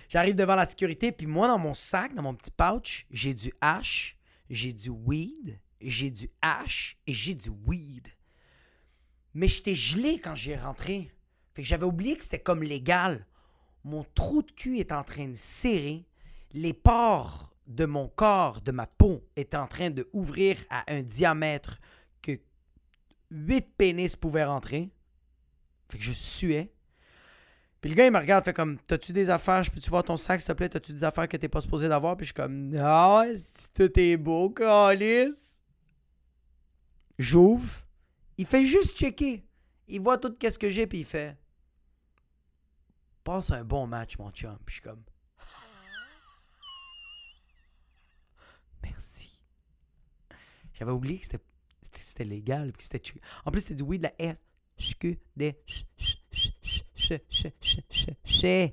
[0.09, 3.53] J'arrive devant la sécurité, puis moi, dans mon sac, dans mon petit pouch, j'ai du
[3.61, 4.16] hash,
[4.49, 8.09] j'ai du weed, j'ai du hash et j'ai du weed.
[9.35, 11.12] Mais j'étais gelé quand j'ai rentré.
[11.55, 13.27] Fait que j'avais oublié que c'était comme légal.
[13.85, 16.07] Mon trou de cul est en train de serrer.
[16.53, 21.03] Les pores de mon corps, de ma peau, étaient en train de ouvrir à un
[21.03, 21.79] diamètre
[22.23, 22.40] que
[23.31, 24.90] 8 pénis pouvaient rentrer.
[25.88, 26.73] Que je suais.
[27.81, 29.62] Puis le gars, il me regarde, fait comme T'as-tu des affaires?
[29.62, 30.69] Je peux-tu voir ton sac, s'il te plaît?
[30.69, 32.17] T'as-tu des affaires que t'es pas supposé d'avoir?
[32.17, 34.53] Puis je suis comme Non, si tout est beau.
[37.19, 37.85] J'ouvre.
[38.37, 39.45] Il fait juste checker.
[39.88, 41.37] Il voit tout qu'est-ce que j'ai, puis il fait
[43.25, 44.57] Passe un bon match, mon chum.
[44.64, 45.03] Puis je suis comme
[48.83, 49.38] Merci.
[50.75, 51.41] J'avais oublié que c'était
[52.01, 52.73] c'était- légal.
[52.79, 53.03] c'était.
[53.45, 54.12] En plus, c'était du oui de la
[55.01, 55.61] que des
[57.09, 57.47] ch,
[58.25, 58.73] ch,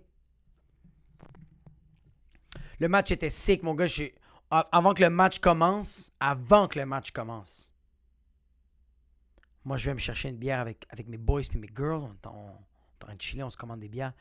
[2.80, 3.88] Le match était sick, mon gars.
[4.52, 7.74] Avant que le match commence, avant que le match commence,
[9.66, 12.04] moi, je vais me chercher une bière avec, avec mes boys puis mes girls.
[12.04, 12.66] On est en
[13.00, 14.14] train de chiller, on se commande des bières.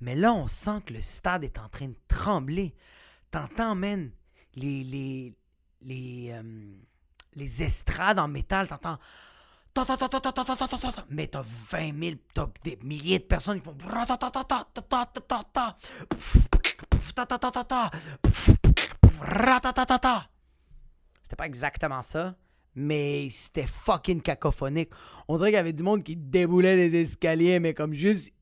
[0.00, 2.74] Mais là, on sent que le stade est en train de trembler.
[3.30, 4.10] T'entends, man,
[4.54, 5.34] les, les,
[5.82, 6.74] les, euh,
[7.34, 8.98] les estrades en métal, t'entends
[11.10, 13.76] mais t'as 20 000, t'as des milliers de personnes qui font
[21.22, 22.36] c'était pas exactement ça,
[22.76, 24.90] mais c'était fucking cacophonique.
[25.26, 28.32] On dirait qu'il y avait du monde qui déboulait des escaliers, mais comme juste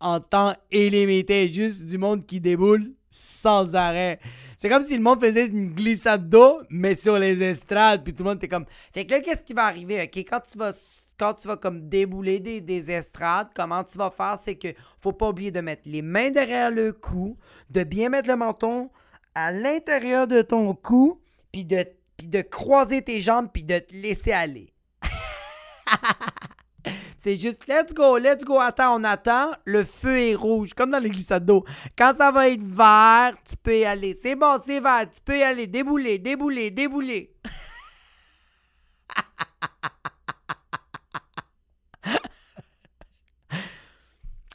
[0.00, 4.18] en temps illimité, juste du monde qui déboule sans arrêt.
[4.56, 8.02] C'est comme si le monde faisait une glissade d'eau, mais sur les estrades.
[8.02, 8.66] Puis tout le monde était comme.
[8.92, 10.24] Fait que là, qu'est-ce qui va arriver, ok?
[10.28, 10.72] Quand tu vas.
[11.16, 14.66] Quand tu vas comme débouler des, des estrades, comment tu vas faire, c'est que
[15.00, 17.38] faut pas oublier de mettre les mains derrière le cou,
[17.70, 18.90] de bien mettre le menton
[19.32, 21.20] à l'intérieur de ton cou,
[21.52, 24.72] puis de, puis de croiser tes jambes, puis de te laisser aller.
[27.24, 29.52] C'est juste let's go, let's go, attends, on attend.
[29.64, 31.64] Le feu est rouge, comme dans les glissades d'eau.
[31.96, 34.14] Quand ça va être vert, tu peux y aller.
[34.22, 35.66] C'est bon, c'est vert, tu peux y aller.
[35.66, 37.34] Débouler, débouler, débouler.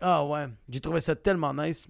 [0.02, 1.86] Ah ouais, j'ai trouvé ça tellement nice.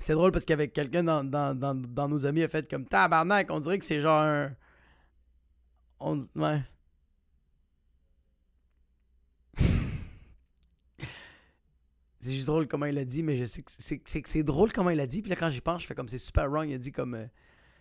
[0.00, 3.60] C'est drôle parce qu'avec quelqu'un dans, dans, dans, nos amis a fait comme tabarnak, on
[3.60, 4.52] dirait que c'est genre un.
[6.34, 6.62] Ouais.
[12.22, 13.72] C'est juste drôle comment il a dit, mais je sais que
[14.28, 15.22] c'est, drôle comment il a dit.
[15.22, 16.68] Puis là, quand j'y pense, je fais comme c'est super wrong.
[16.68, 17.14] Il a dit comme.
[17.14, 17.26] euh,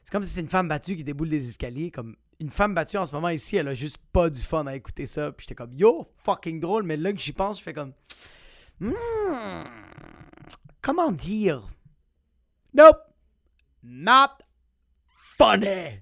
[0.04, 1.92] c'est comme si c'est une femme battue qui déboule des escaliers.
[1.92, 4.76] Comme une femme battue en ce moment ici, elle a juste pas du fun à
[4.76, 5.32] écouter ça.
[5.32, 6.82] Puis j'étais comme yo, fucking drôle.
[6.82, 7.94] Mais là que j'y pense, je fais comme.
[8.80, 8.94] Hmm,
[10.82, 11.70] comment dire?
[12.74, 12.98] Nope!
[13.84, 14.40] Not
[15.38, 16.02] funny!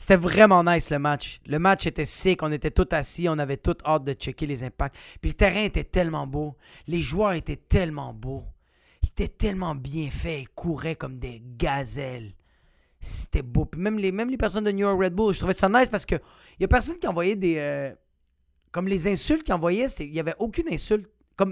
[0.00, 1.40] C'était vraiment nice le match.
[1.46, 4.64] Le match était sick, on était tous assis, on avait tout hâte de checker les
[4.64, 4.96] impacts.
[5.20, 6.56] Puis le terrain était tellement beau,
[6.88, 8.42] les joueurs étaient tellement beaux.
[9.02, 12.32] Ils étaient tellement bien faits, ils couraient comme des gazelles.
[12.98, 13.68] C'était beau.
[13.76, 16.06] Même les, même les personnes de New York Red Bull, je trouvais ça nice parce
[16.06, 17.56] que il y a personne qui envoyait des.
[17.58, 17.94] euh,
[18.72, 21.08] comme les insultes qu'ils envoyaient, il n'y avait aucune insulte.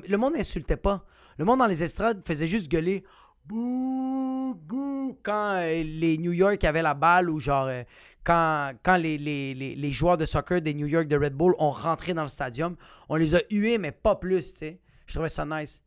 [0.08, 1.04] Le monde n'insultait pas.
[1.36, 3.04] Le monde dans les estrades faisait juste gueuler
[3.44, 7.82] bouh, bouh quand euh, les New York avaient la balle ou genre euh,
[8.28, 12.28] quand, les, joueurs de soccer des New York de Red Bull ont rentré dans le
[12.28, 12.76] stadium.
[13.08, 14.80] On les a hués, mais pas plus, tu sais.
[15.06, 15.82] Je trouvais ça nice.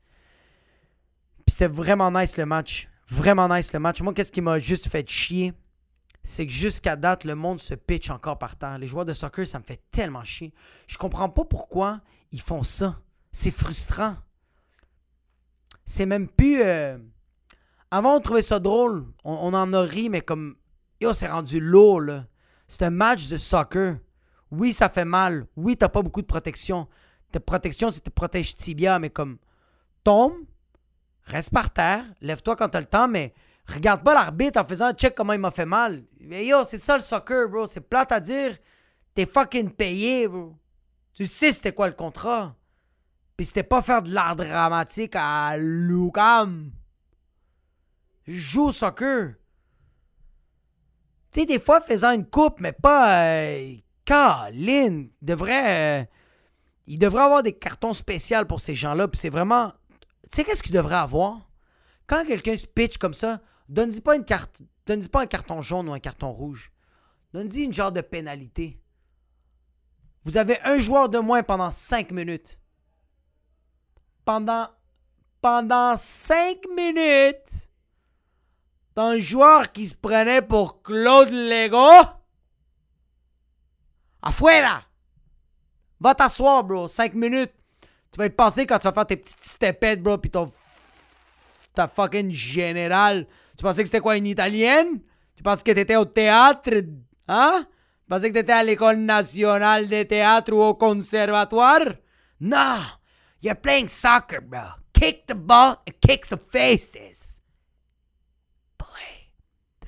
[1.45, 2.89] Puis c'était vraiment nice le match.
[3.07, 4.01] Vraiment nice le match.
[4.01, 5.53] Moi, qu'est-ce qui m'a juste fait chier?
[6.23, 8.79] C'est que jusqu'à date, le monde se pitch encore par terre.
[8.79, 10.51] Les joueurs de soccer, ça me fait tellement chier.
[10.87, 12.01] Je comprends pas pourquoi
[12.31, 12.99] ils font ça.
[13.31, 14.15] C'est frustrant.
[15.85, 16.61] C'est même plus.
[16.63, 16.97] euh,
[17.91, 19.05] Avant, on trouvait ça drôle.
[19.23, 20.55] On, on en a ri, mais comme.
[20.99, 22.25] Yo, c'est rendu lourd, là.
[22.71, 23.97] C'est un match de soccer.
[24.49, 25.45] Oui, ça fait mal.
[25.57, 26.87] Oui, t'as pas beaucoup de protection.
[27.29, 29.39] Ta protection, c'est te protège tibia, mais comme.
[30.05, 30.45] Tombe,
[31.25, 33.33] reste par terre, lève-toi quand t'as le temps, mais
[33.67, 36.05] regarde pas l'arbitre en faisant check comment il m'a fait mal.
[36.21, 37.67] Mais yo, c'est ça le soccer, bro.
[37.67, 38.57] C'est plate à dire.
[39.15, 40.55] T'es fucking payé, bro.
[41.13, 42.55] Tu sais c'était quoi le contrat.
[43.35, 46.71] Puis c'était pas faire de l'art dramatique à Lucam.
[48.25, 49.33] Joue soccer.
[51.31, 53.25] Tu sais, des fois, faisant une coupe, mais pas.
[53.25, 56.01] Euh, Colin, il devrait.
[56.01, 56.05] euh,
[56.87, 59.07] il devrait avoir des cartons spéciaux pour ces gens-là.
[59.07, 59.71] Puis c'est vraiment.
[60.23, 61.49] Tu sais, qu'est-ce qu'il devrait avoir?
[62.07, 63.39] Quand quelqu'un se pitch comme ça,
[63.69, 64.61] donne-y pas une carte.
[64.85, 66.71] Donne-y pas un carton jaune ou un carton rouge.
[67.33, 68.81] Donne-y une genre de pénalité.
[70.25, 72.59] Vous avez un joueur de moins pendant 5 minutes.
[74.25, 74.67] Pendant.
[75.41, 77.69] Pendant 5 minutes.
[78.95, 82.07] Un joueur qui se prenait pour Claude Lego.
[84.21, 84.83] Afuera!
[85.99, 86.87] Va t'asseoir, bro.
[86.87, 87.53] 5 minutes.
[88.11, 90.51] Tu vas être passé quand tu vas faire tes petites stepettes, bro, pis ton.
[91.73, 93.25] ta fucking générale.
[93.57, 94.99] Tu pensais que c'était quoi, une italienne?
[95.35, 96.69] Tu pensais que t'étais au théâtre?
[97.27, 97.65] Hein?
[98.03, 101.93] Tu pensais que t'étais à l'école nationale de théâtre ou au conservatoire?
[102.41, 102.81] Non!
[103.41, 104.59] You're playing soccer, bro.
[104.93, 107.30] Kick the ball and kick some faces.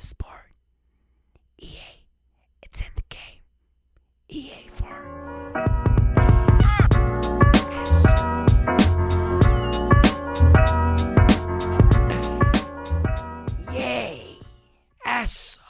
[0.04, 0.52] Sport.
[1.60, 2.04] EA,
[2.62, 3.39] it's in the game.
[4.28, 5.13] EA for.
[15.06, 15.62] Eso!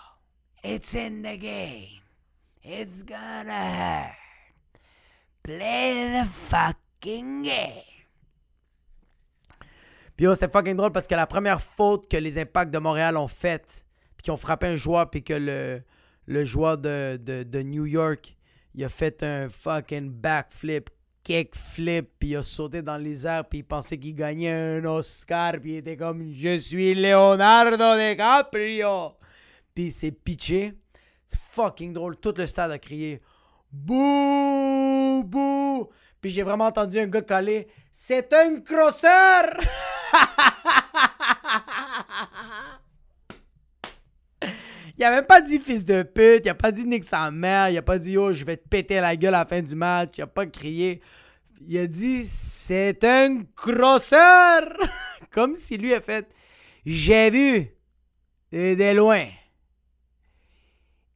[0.63, 2.01] It's in the game.
[2.63, 4.15] It's gonna hurt.
[5.43, 7.83] Play the fucking game.
[10.15, 13.15] Puis yo, c'était fucking drôle parce que la première faute que les Impacts de Montréal
[13.17, 13.85] ont faite,
[14.23, 15.83] qui ont frappé un joueur, puis que le,
[16.25, 18.35] le joueur de, de, de New York,
[18.73, 20.89] il a fait un fucking backflip,
[21.23, 25.53] kickflip, puis il a sauté dans les airs, puis il pensait qu'il gagnait un Oscar,
[25.61, 29.11] puis il était comme «Je suis Leonardo DiCaprio!»
[29.75, 30.73] Puis il s'est pitché.
[31.27, 32.15] Fucking drôle.
[32.17, 33.21] Tout le stade a crié
[33.71, 35.23] «Bouh!
[35.25, 35.89] Bouh!»
[36.21, 39.59] Puis j'ai vraiment entendu un gars coller «C'est un crosseur!»
[44.97, 47.69] Il a même pas dit fils de pute, il a pas dit nique sa mère,
[47.69, 49.75] il a pas dit oh je vais te péter la gueule à la fin du
[49.75, 51.01] match, il a pas crié.
[51.65, 54.61] Il a dit c'est un crosseur!
[55.31, 56.27] Comme si lui a fait
[56.85, 57.69] j'ai vu
[58.51, 59.25] de loin.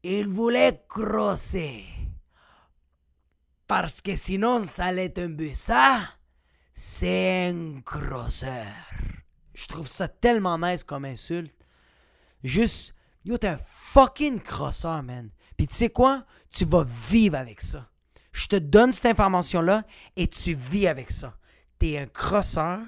[0.04, 1.84] Il voulait crosser.
[3.68, 5.56] Parce que sinon ça allait être un but.
[5.56, 6.00] Ça,
[6.74, 8.66] c'est un crosseur.
[9.54, 11.58] Je trouve ça tellement nice comme insulte.
[12.44, 12.94] Juste,
[13.28, 15.30] yo, t'es un fucking crosseur, man.
[15.58, 16.26] Puis tu sais quoi?
[16.50, 17.90] Tu vas vivre avec ça.
[18.32, 19.84] Je te donne cette information-là
[20.16, 21.38] et tu vis avec ça.
[21.78, 22.80] T'es un crosseur.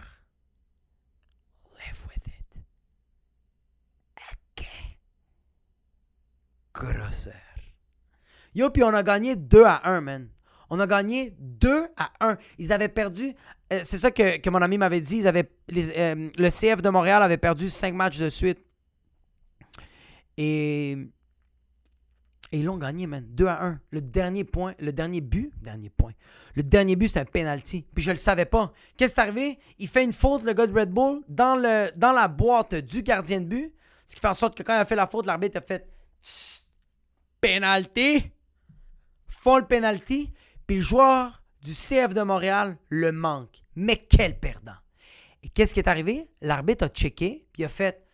[1.79, 2.57] Live with it.
[4.57, 4.65] OK.
[6.71, 7.33] Crosseur.
[8.55, 10.29] Yo, puis on a gagné 2 à 1, man.
[10.69, 12.37] On a gagné 2 à 1.
[12.59, 13.33] Ils avaient perdu.
[13.73, 15.25] euh, c'est ça que, mon ami m'avait dit.
[15.27, 18.68] Euh, le CF de Montréal avait perdu 5 matchs de suite.
[20.39, 20.95] Et,
[22.51, 23.23] ils l'ont gagné, man.
[23.27, 23.79] 2 à 1.
[23.91, 26.13] Le dernier point, le dernier but, dernier point.
[26.55, 27.85] Le dernier but, c'était un penalty.
[27.93, 28.71] Puis je le savais pas.
[28.97, 29.59] Qu'est-ce qui est arrivé?
[29.77, 33.03] Il fait une faute, le gars de Red Bull, dans, le, dans la boîte du
[33.03, 33.75] gardien de but.
[34.07, 35.87] Ce qui fait en sorte que quand il a fait la faute, l'arbitre a fait
[37.41, 38.31] penalty.
[39.27, 40.31] Font le penalty.
[40.65, 43.63] Puis le joueur du CF de Montréal le manque.
[43.75, 44.77] Mais quel perdant.
[45.43, 46.31] Et qu'est-ce qui est arrivé?
[46.41, 48.05] L'arbitre a checké, puis a fait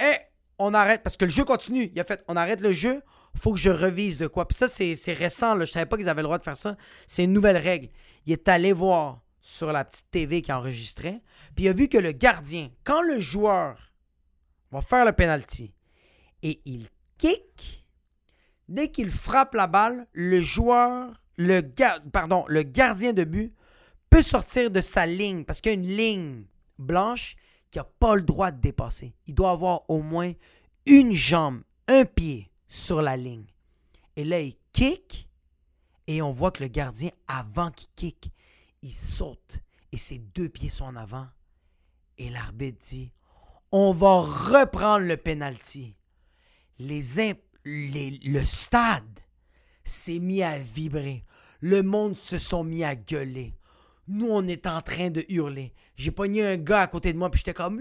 [0.00, 0.16] Hé,
[0.58, 1.90] on arrête, parce que le jeu continue.
[1.94, 3.02] Il a fait On arrête le jeu
[3.36, 4.46] faut que je revise de quoi.
[4.46, 5.64] Puis ça, c'est récent, là.
[5.64, 6.76] je savais pas qu'ils avaient le droit de faire ça.
[7.06, 7.88] C'est une nouvelle règle.
[8.26, 11.20] Il est allé voir sur la petite TV qui enregistrait,
[11.54, 13.92] puis il a vu que le gardien, quand le joueur
[14.70, 15.74] va faire le penalty
[16.42, 16.88] et il
[17.18, 17.84] kick,
[18.68, 21.60] dès qu'il frappe la balle, le joueur, le,
[22.10, 23.54] pardon, le gardien de but
[24.08, 26.44] peut sortir de sa ligne parce qu'il y a une ligne
[26.78, 27.36] blanche
[27.74, 29.16] qui n'a pas le droit de dépasser.
[29.26, 30.32] Il doit avoir au moins
[30.86, 33.46] une jambe, un pied sur la ligne.
[34.14, 35.28] Et là, il kick
[36.06, 38.30] et on voit que le gardien, avant qu'il kick,
[38.82, 39.58] il saute
[39.90, 41.26] et ses deux pieds sont en avant.
[42.16, 43.10] Et l'arbitre dit
[43.72, 45.96] On va reprendre le penalty.
[46.78, 49.18] Les imp- le stade
[49.84, 51.24] s'est mis à vibrer.
[51.58, 53.56] Le monde se sont mis à gueuler.
[54.06, 55.72] Nous, on est en train de hurler.
[55.96, 57.80] J'ai pogné un gars à côté de moi, puis j'étais comme!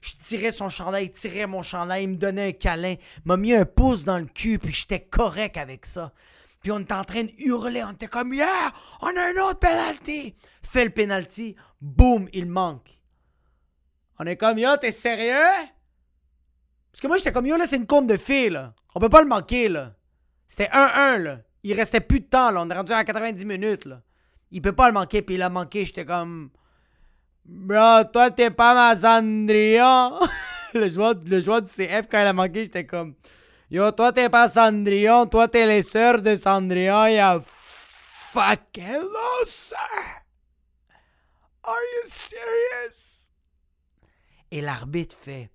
[0.00, 3.52] Je tirais son chandail, il tirait mon chandail, il me donnait un câlin, m'a mis
[3.52, 6.12] un pouce dans le cul, puis j'étais correct avec ça.
[6.62, 8.72] Puis on était en train de hurler, on était comme Yeah!
[9.02, 10.34] On a un autre penalty!
[10.62, 12.98] Fait le penalty, boum, il manque.
[14.18, 15.68] On est comme Yo, t'es sérieux?
[16.92, 18.74] Parce que moi, j'étais comme Yo, là, c'est une compte de filles, là.
[18.94, 19.94] On peut pas le manquer, là.
[20.46, 21.38] C'était 1-1, là.
[21.62, 22.60] Il restait plus de temps, là.
[22.60, 24.02] On est rendu à 90 minutes, là.
[24.50, 25.84] Il peut pas le manquer, puis il a manqué.
[25.84, 26.50] J'étais comme.
[27.44, 30.20] Bro, toi, t'es pas ma Cendrillon.
[30.74, 33.14] le, joueur, le joueur du CF, quand il a manqué, j'étais comme.
[33.70, 35.26] Yo, toi, t'es pas Cendrillon.
[35.26, 37.06] Toi, t'es les sœurs de Cendrillon.
[37.06, 37.40] Il a.
[37.40, 39.76] Fuck, hello, sir.
[41.62, 43.30] Are you serious?
[44.50, 45.50] Et l'arbitre fait.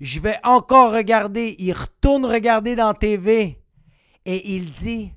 [0.00, 1.56] Je vais encore regarder.
[1.58, 3.60] Il retourne regarder dans TV.
[4.24, 5.12] Et il dit.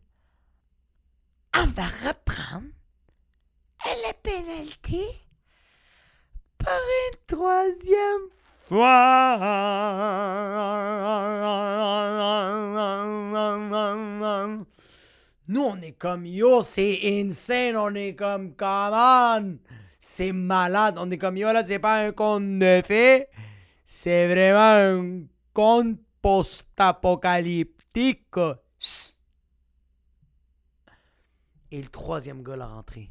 [1.56, 2.68] On va reprendre
[3.96, 5.06] le penalty
[6.58, 8.30] par une troisième
[8.66, 9.38] fois.
[15.48, 17.78] Nous, on est comme yo, c'est insane.
[17.78, 19.60] On est comme, come on.
[19.98, 20.98] C'est malade.
[21.00, 23.28] On est comme yo, là, c'est pas un conte de fées.
[23.86, 25.22] C'est vraiment un
[25.54, 28.36] conte post-apocalyptique.
[31.72, 33.10] Et le troisième gars l'a rentré.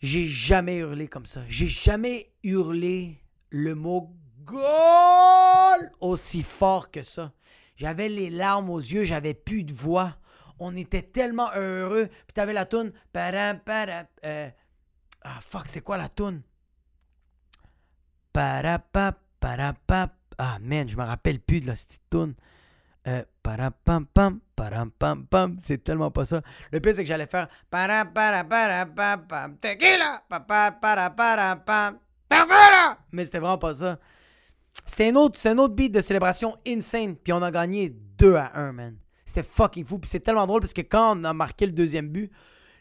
[0.00, 1.42] J'ai jamais hurlé comme ça.
[1.48, 3.18] J'ai jamais hurlé
[3.50, 7.32] le mot goal aussi fort que ça.
[7.76, 10.16] J'avais les larmes aux yeux, j'avais plus de voix.
[10.58, 12.06] On était tellement heureux.
[12.08, 12.92] Puis t'avais la toune.
[13.16, 14.48] Euh,
[15.22, 16.42] Ah fuck, c'est quoi la toune?
[19.40, 20.12] Parapap.
[20.38, 22.34] Ah man, je me rappelle plus de la petite toune.
[23.06, 25.56] Euh, parapam pam, param pam pam.
[25.60, 26.42] C'est tellement pas ça.
[26.72, 31.56] Le pire, c'est que j'allais faire para para para pam pam tequila papa para para
[31.56, 31.98] pam
[32.28, 32.98] tequila.
[33.12, 33.98] Mais c'était vraiment pas ça.
[34.84, 37.14] C'était un autre, c'est un autre beat de célébration insane.
[37.16, 38.96] Puis on a gagné 2 à 1, man.
[39.24, 39.98] C'était fucking fou.
[39.98, 42.30] Puis c'est tellement drôle parce que quand on a marqué le deuxième but,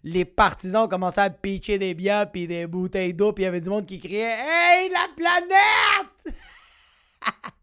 [0.03, 3.31] les partisans commencé à pitcher des bières puis des bouteilles d'eau.
[3.31, 6.35] Puis il y avait du monde qui criait Hey, la planète!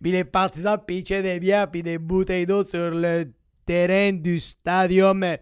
[0.00, 3.32] Puis les partisans pitchaient des bières puis des bouteilles d'eau sur le
[3.66, 5.36] terrain du stadium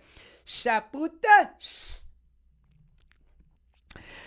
[0.44, 1.54] Chaputa.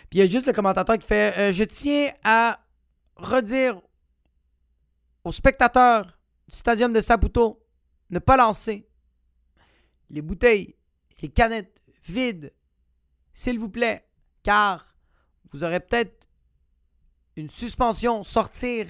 [0.10, 2.60] Puis il y a juste le commentateur qui fait euh, Je tiens à
[3.16, 3.82] redire
[5.24, 6.06] aux spectateurs
[6.48, 7.66] du stadium de Saputo
[8.10, 8.88] ne pas lancer
[10.10, 10.76] les bouteilles,
[11.22, 12.54] les canettes vides,
[13.34, 14.08] s'il vous plaît,
[14.42, 14.96] car
[15.52, 16.28] vous aurez peut-être
[17.36, 18.88] une suspension, sortir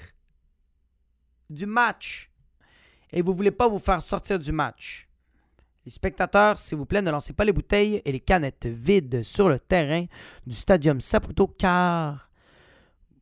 [1.50, 2.30] du match.
[3.12, 5.08] Et vous voulez pas vous faire sortir du match.
[5.84, 9.48] Les spectateurs, s'il vous plaît, ne lancez pas les bouteilles et les canettes vides sur
[9.48, 10.04] le terrain
[10.46, 12.30] du stadium Saputo car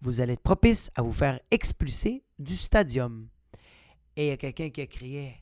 [0.00, 3.28] vous allez être propice à vous faire expulser du stadium.
[4.16, 5.36] Et il y a quelqu'un qui a crié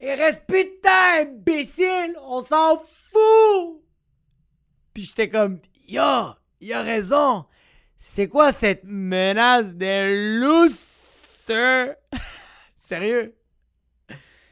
[0.00, 2.16] Il reste plus de temps, imbécile!
[2.22, 3.82] On s'en fout
[4.94, 7.44] Puis j'étais comme Yo, il a raison!
[7.98, 10.38] C'est quoi cette menace de
[12.76, 13.36] Sérieux?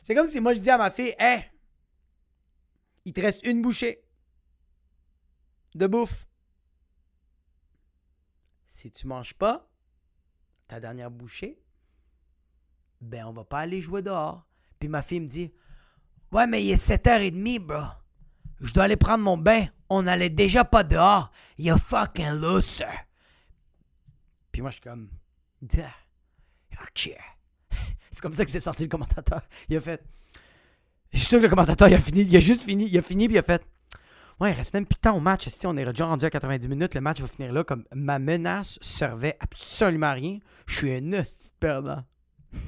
[0.03, 1.38] C'est comme si moi je dis à ma fille Hé,
[3.05, 4.05] il te reste une bouchée
[5.74, 6.26] de bouffe.
[8.64, 9.68] Si tu manges pas
[10.68, 11.61] ta dernière bouchée,
[13.01, 14.47] ben on va pas aller jouer dehors.
[14.78, 15.53] Puis ma fille me dit
[16.32, 17.82] Ouais, mais il est 7h30, bro.
[18.61, 19.66] Je dois aller prendre mon bain.
[19.88, 21.30] On n'allait déjà pas dehors.
[21.59, 22.86] You fucking loser.
[24.51, 25.11] Puis moi, je suis comme.
[26.83, 27.14] Ok.
[28.11, 29.43] C'est comme ça que c'est sorti le commentateur.
[29.68, 30.03] Il a fait.
[31.12, 32.22] Je suis sûr que le commentateur, il a fini.
[32.22, 32.87] Il a juste fini.
[32.87, 33.62] Il a fini, puis il a fait.
[34.41, 35.49] Ouais, il reste même plus de temps au match.
[35.49, 37.64] Si on est déjà rendu à 90 minutes, le match va finir là.
[37.64, 40.39] Comme ma menace servait absolument à rien.
[40.66, 42.03] Je suis un hostie perdant.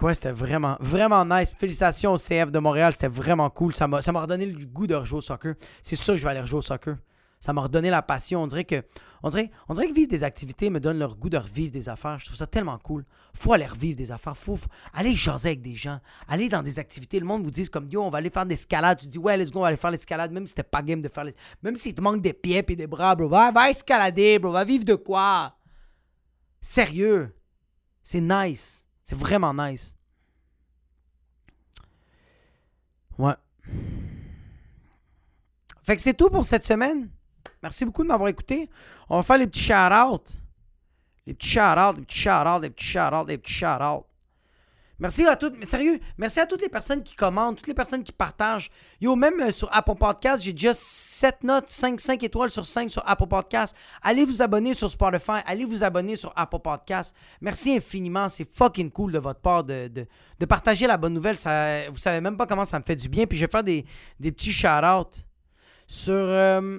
[0.00, 1.54] Ouais, c'était vraiment, vraiment nice.
[1.56, 3.72] Félicitations au CF de Montréal, c'était vraiment cool.
[3.72, 5.54] Ça m'a redonné le goût de rejouer au soccer.
[5.80, 6.96] C'est sûr que je vais aller rejouer au soccer.
[7.38, 8.42] Ça m'a redonné la passion.
[8.42, 8.82] On dirait que
[9.26, 12.16] on dirait, que vivre des activités me donne leur goût de revivre des affaires.
[12.20, 13.04] Je trouve ça tellement cool.
[13.34, 14.36] Faut aller revivre des affaires.
[14.36, 15.98] Faut, faut aller jaser avec des gens.
[16.28, 17.18] Aller dans des activités.
[17.18, 19.00] Le monde vous dit comme yo, on va aller faire de l'escalade.
[19.00, 20.30] Tu dis ouais, let's go, on va aller faire l'escalade.
[20.30, 21.56] Même si t'es pas game de faire l'escalade.
[21.62, 23.28] Même s'il te manque des pieds et des bras, bro.
[23.28, 24.52] Va, va escalader, bro.
[24.52, 25.56] Va vivre de quoi?
[26.60, 27.36] Sérieux.
[28.02, 28.84] C'est nice.
[29.02, 29.96] C'est vraiment nice.
[33.18, 33.34] Ouais.
[35.82, 37.10] Fait que c'est tout pour cette semaine.
[37.62, 38.68] Merci beaucoup de m'avoir écouté.
[39.08, 40.40] On va faire les petits shout-outs.
[41.26, 44.06] Les petits shout-outs, les petits shout-outs, les petits shout-outs, les petits shout-outs.
[44.98, 48.12] Merci à toutes, sérieux, merci à toutes les personnes qui commentent, toutes les personnes qui
[48.12, 48.70] partagent.
[48.98, 52.90] Yo, même euh, sur Apple Podcast, j'ai déjà 7 notes, 5, 5 étoiles sur 5
[52.90, 53.76] sur Apple Podcast.
[54.00, 57.14] Allez vous abonner sur Spotify, allez vous abonner sur Apple Podcast.
[57.42, 61.36] Merci infiniment, c'est fucking cool de votre part de, de, partager la bonne nouvelle.
[61.36, 63.26] Ça, vous savez même pas comment ça me fait du bien.
[63.26, 63.84] Puis je vais faire des,
[64.18, 65.26] des petits shout-outs
[65.86, 66.78] sur, euh,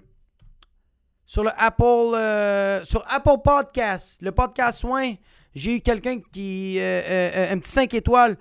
[1.27, 1.83] sur le Apple,
[2.15, 5.13] euh, sur Apple Podcast, le podcast soin.
[5.53, 6.79] J'ai eu quelqu'un qui.
[6.79, 8.37] Euh, euh, un petit 5 étoiles.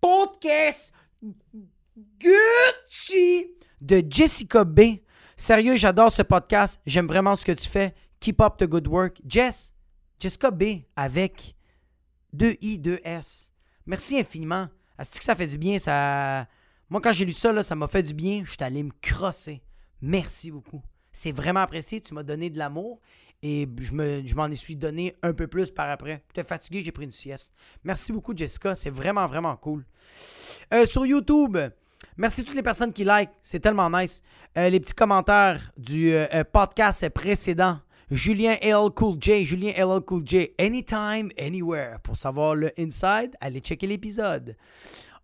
[0.00, 0.92] Podcast
[2.20, 3.46] Gucci
[3.80, 4.80] de Jessica B.
[5.34, 6.78] Sérieux, j'adore ce podcast.
[6.84, 7.94] J'aime vraiment ce que tu fais.
[8.20, 9.18] Keep up the good work.
[9.26, 9.72] Jess,
[10.18, 11.54] Jessica B avec
[12.34, 13.50] 2 I, 2 S.
[13.86, 14.68] Merci infiniment.
[14.98, 15.78] Est-ce que ça fait du bien?
[15.78, 16.46] Ça...
[16.90, 18.42] Moi, quand j'ai lu ça, ça m'a fait du bien.
[18.44, 19.62] Je suis allé me crosser.
[20.02, 20.82] Merci beaucoup.
[21.12, 22.00] C'est vraiment apprécié.
[22.00, 23.00] Tu m'as donné de l'amour
[23.42, 26.22] et je, me, je m'en suis donné un peu plus par après.
[26.28, 27.54] J'étais fatigué, j'ai pris une sieste.
[27.84, 28.74] Merci beaucoup, Jessica.
[28.74, 29.84] C'est vraiment, vraiment cool.
[30.72, 31.56] Euh, sur YouTube,
[32.16, 33.30] merci à toutes les personnes qui like.
[33.42, 34.22] C'est tellement nice.
[34.58, 37.78] Euh, les petits commentaires du euh, podcast précédent.
[38.10, 42.00] Julien LL Cool J, Julien LL Cool J, anytime, anywhere.
[42.02, 44.56] Pour savoir le inside, allez checker l'épisode.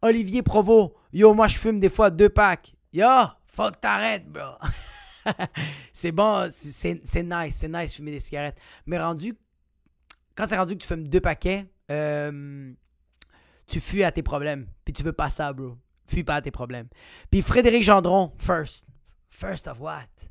[0.03, 2.77] Olivier Provo, yo, moi je fume des fois deux packs.
[2.93, 3.09] Yo,
[3.47, 4.53] fuck t'arrêtes, bro.
[5.93, 8.59] c'est bon, c'est nice, c'est nice fumer des cigarettes.
[8.87, 9.35] Mais rendu,
[10.35, 12.73] quand c'est rendu que tu fumes deux paquets, euh,
[13.67, 14.67] tu fuis à tes problèmes.
[14.85, 15.77] Puis tu veux pas ça, bro.
[16.07, 16.89] Fuis pas à tes problèmes.
[17.31, 18.87] Puis Frédéric Gendron, first.
[19.29, 20.29] First of what?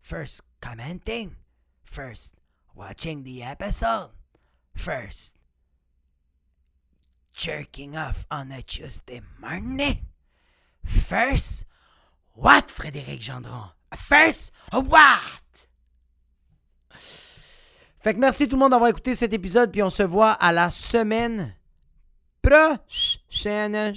[0.00, 1.32] First commenting.
[1.84, 2.36] First
[2.74, 4.10] watching the episode.
[4.74, 5.36] First
[7.32, 10.06] jerking off on a Tuesday morning.
[10.84, 11.64] First,
[12.34, 13.72] what, Frédéric Gendron?
[13.94, 15.40] First, what?
[18.02, 20.52] Fait que merci tout le monde d'avoir écouté cet épisode, puis on se voit à
[20.52, 21.54] la semaine
[22.42, 23.94] prochaine.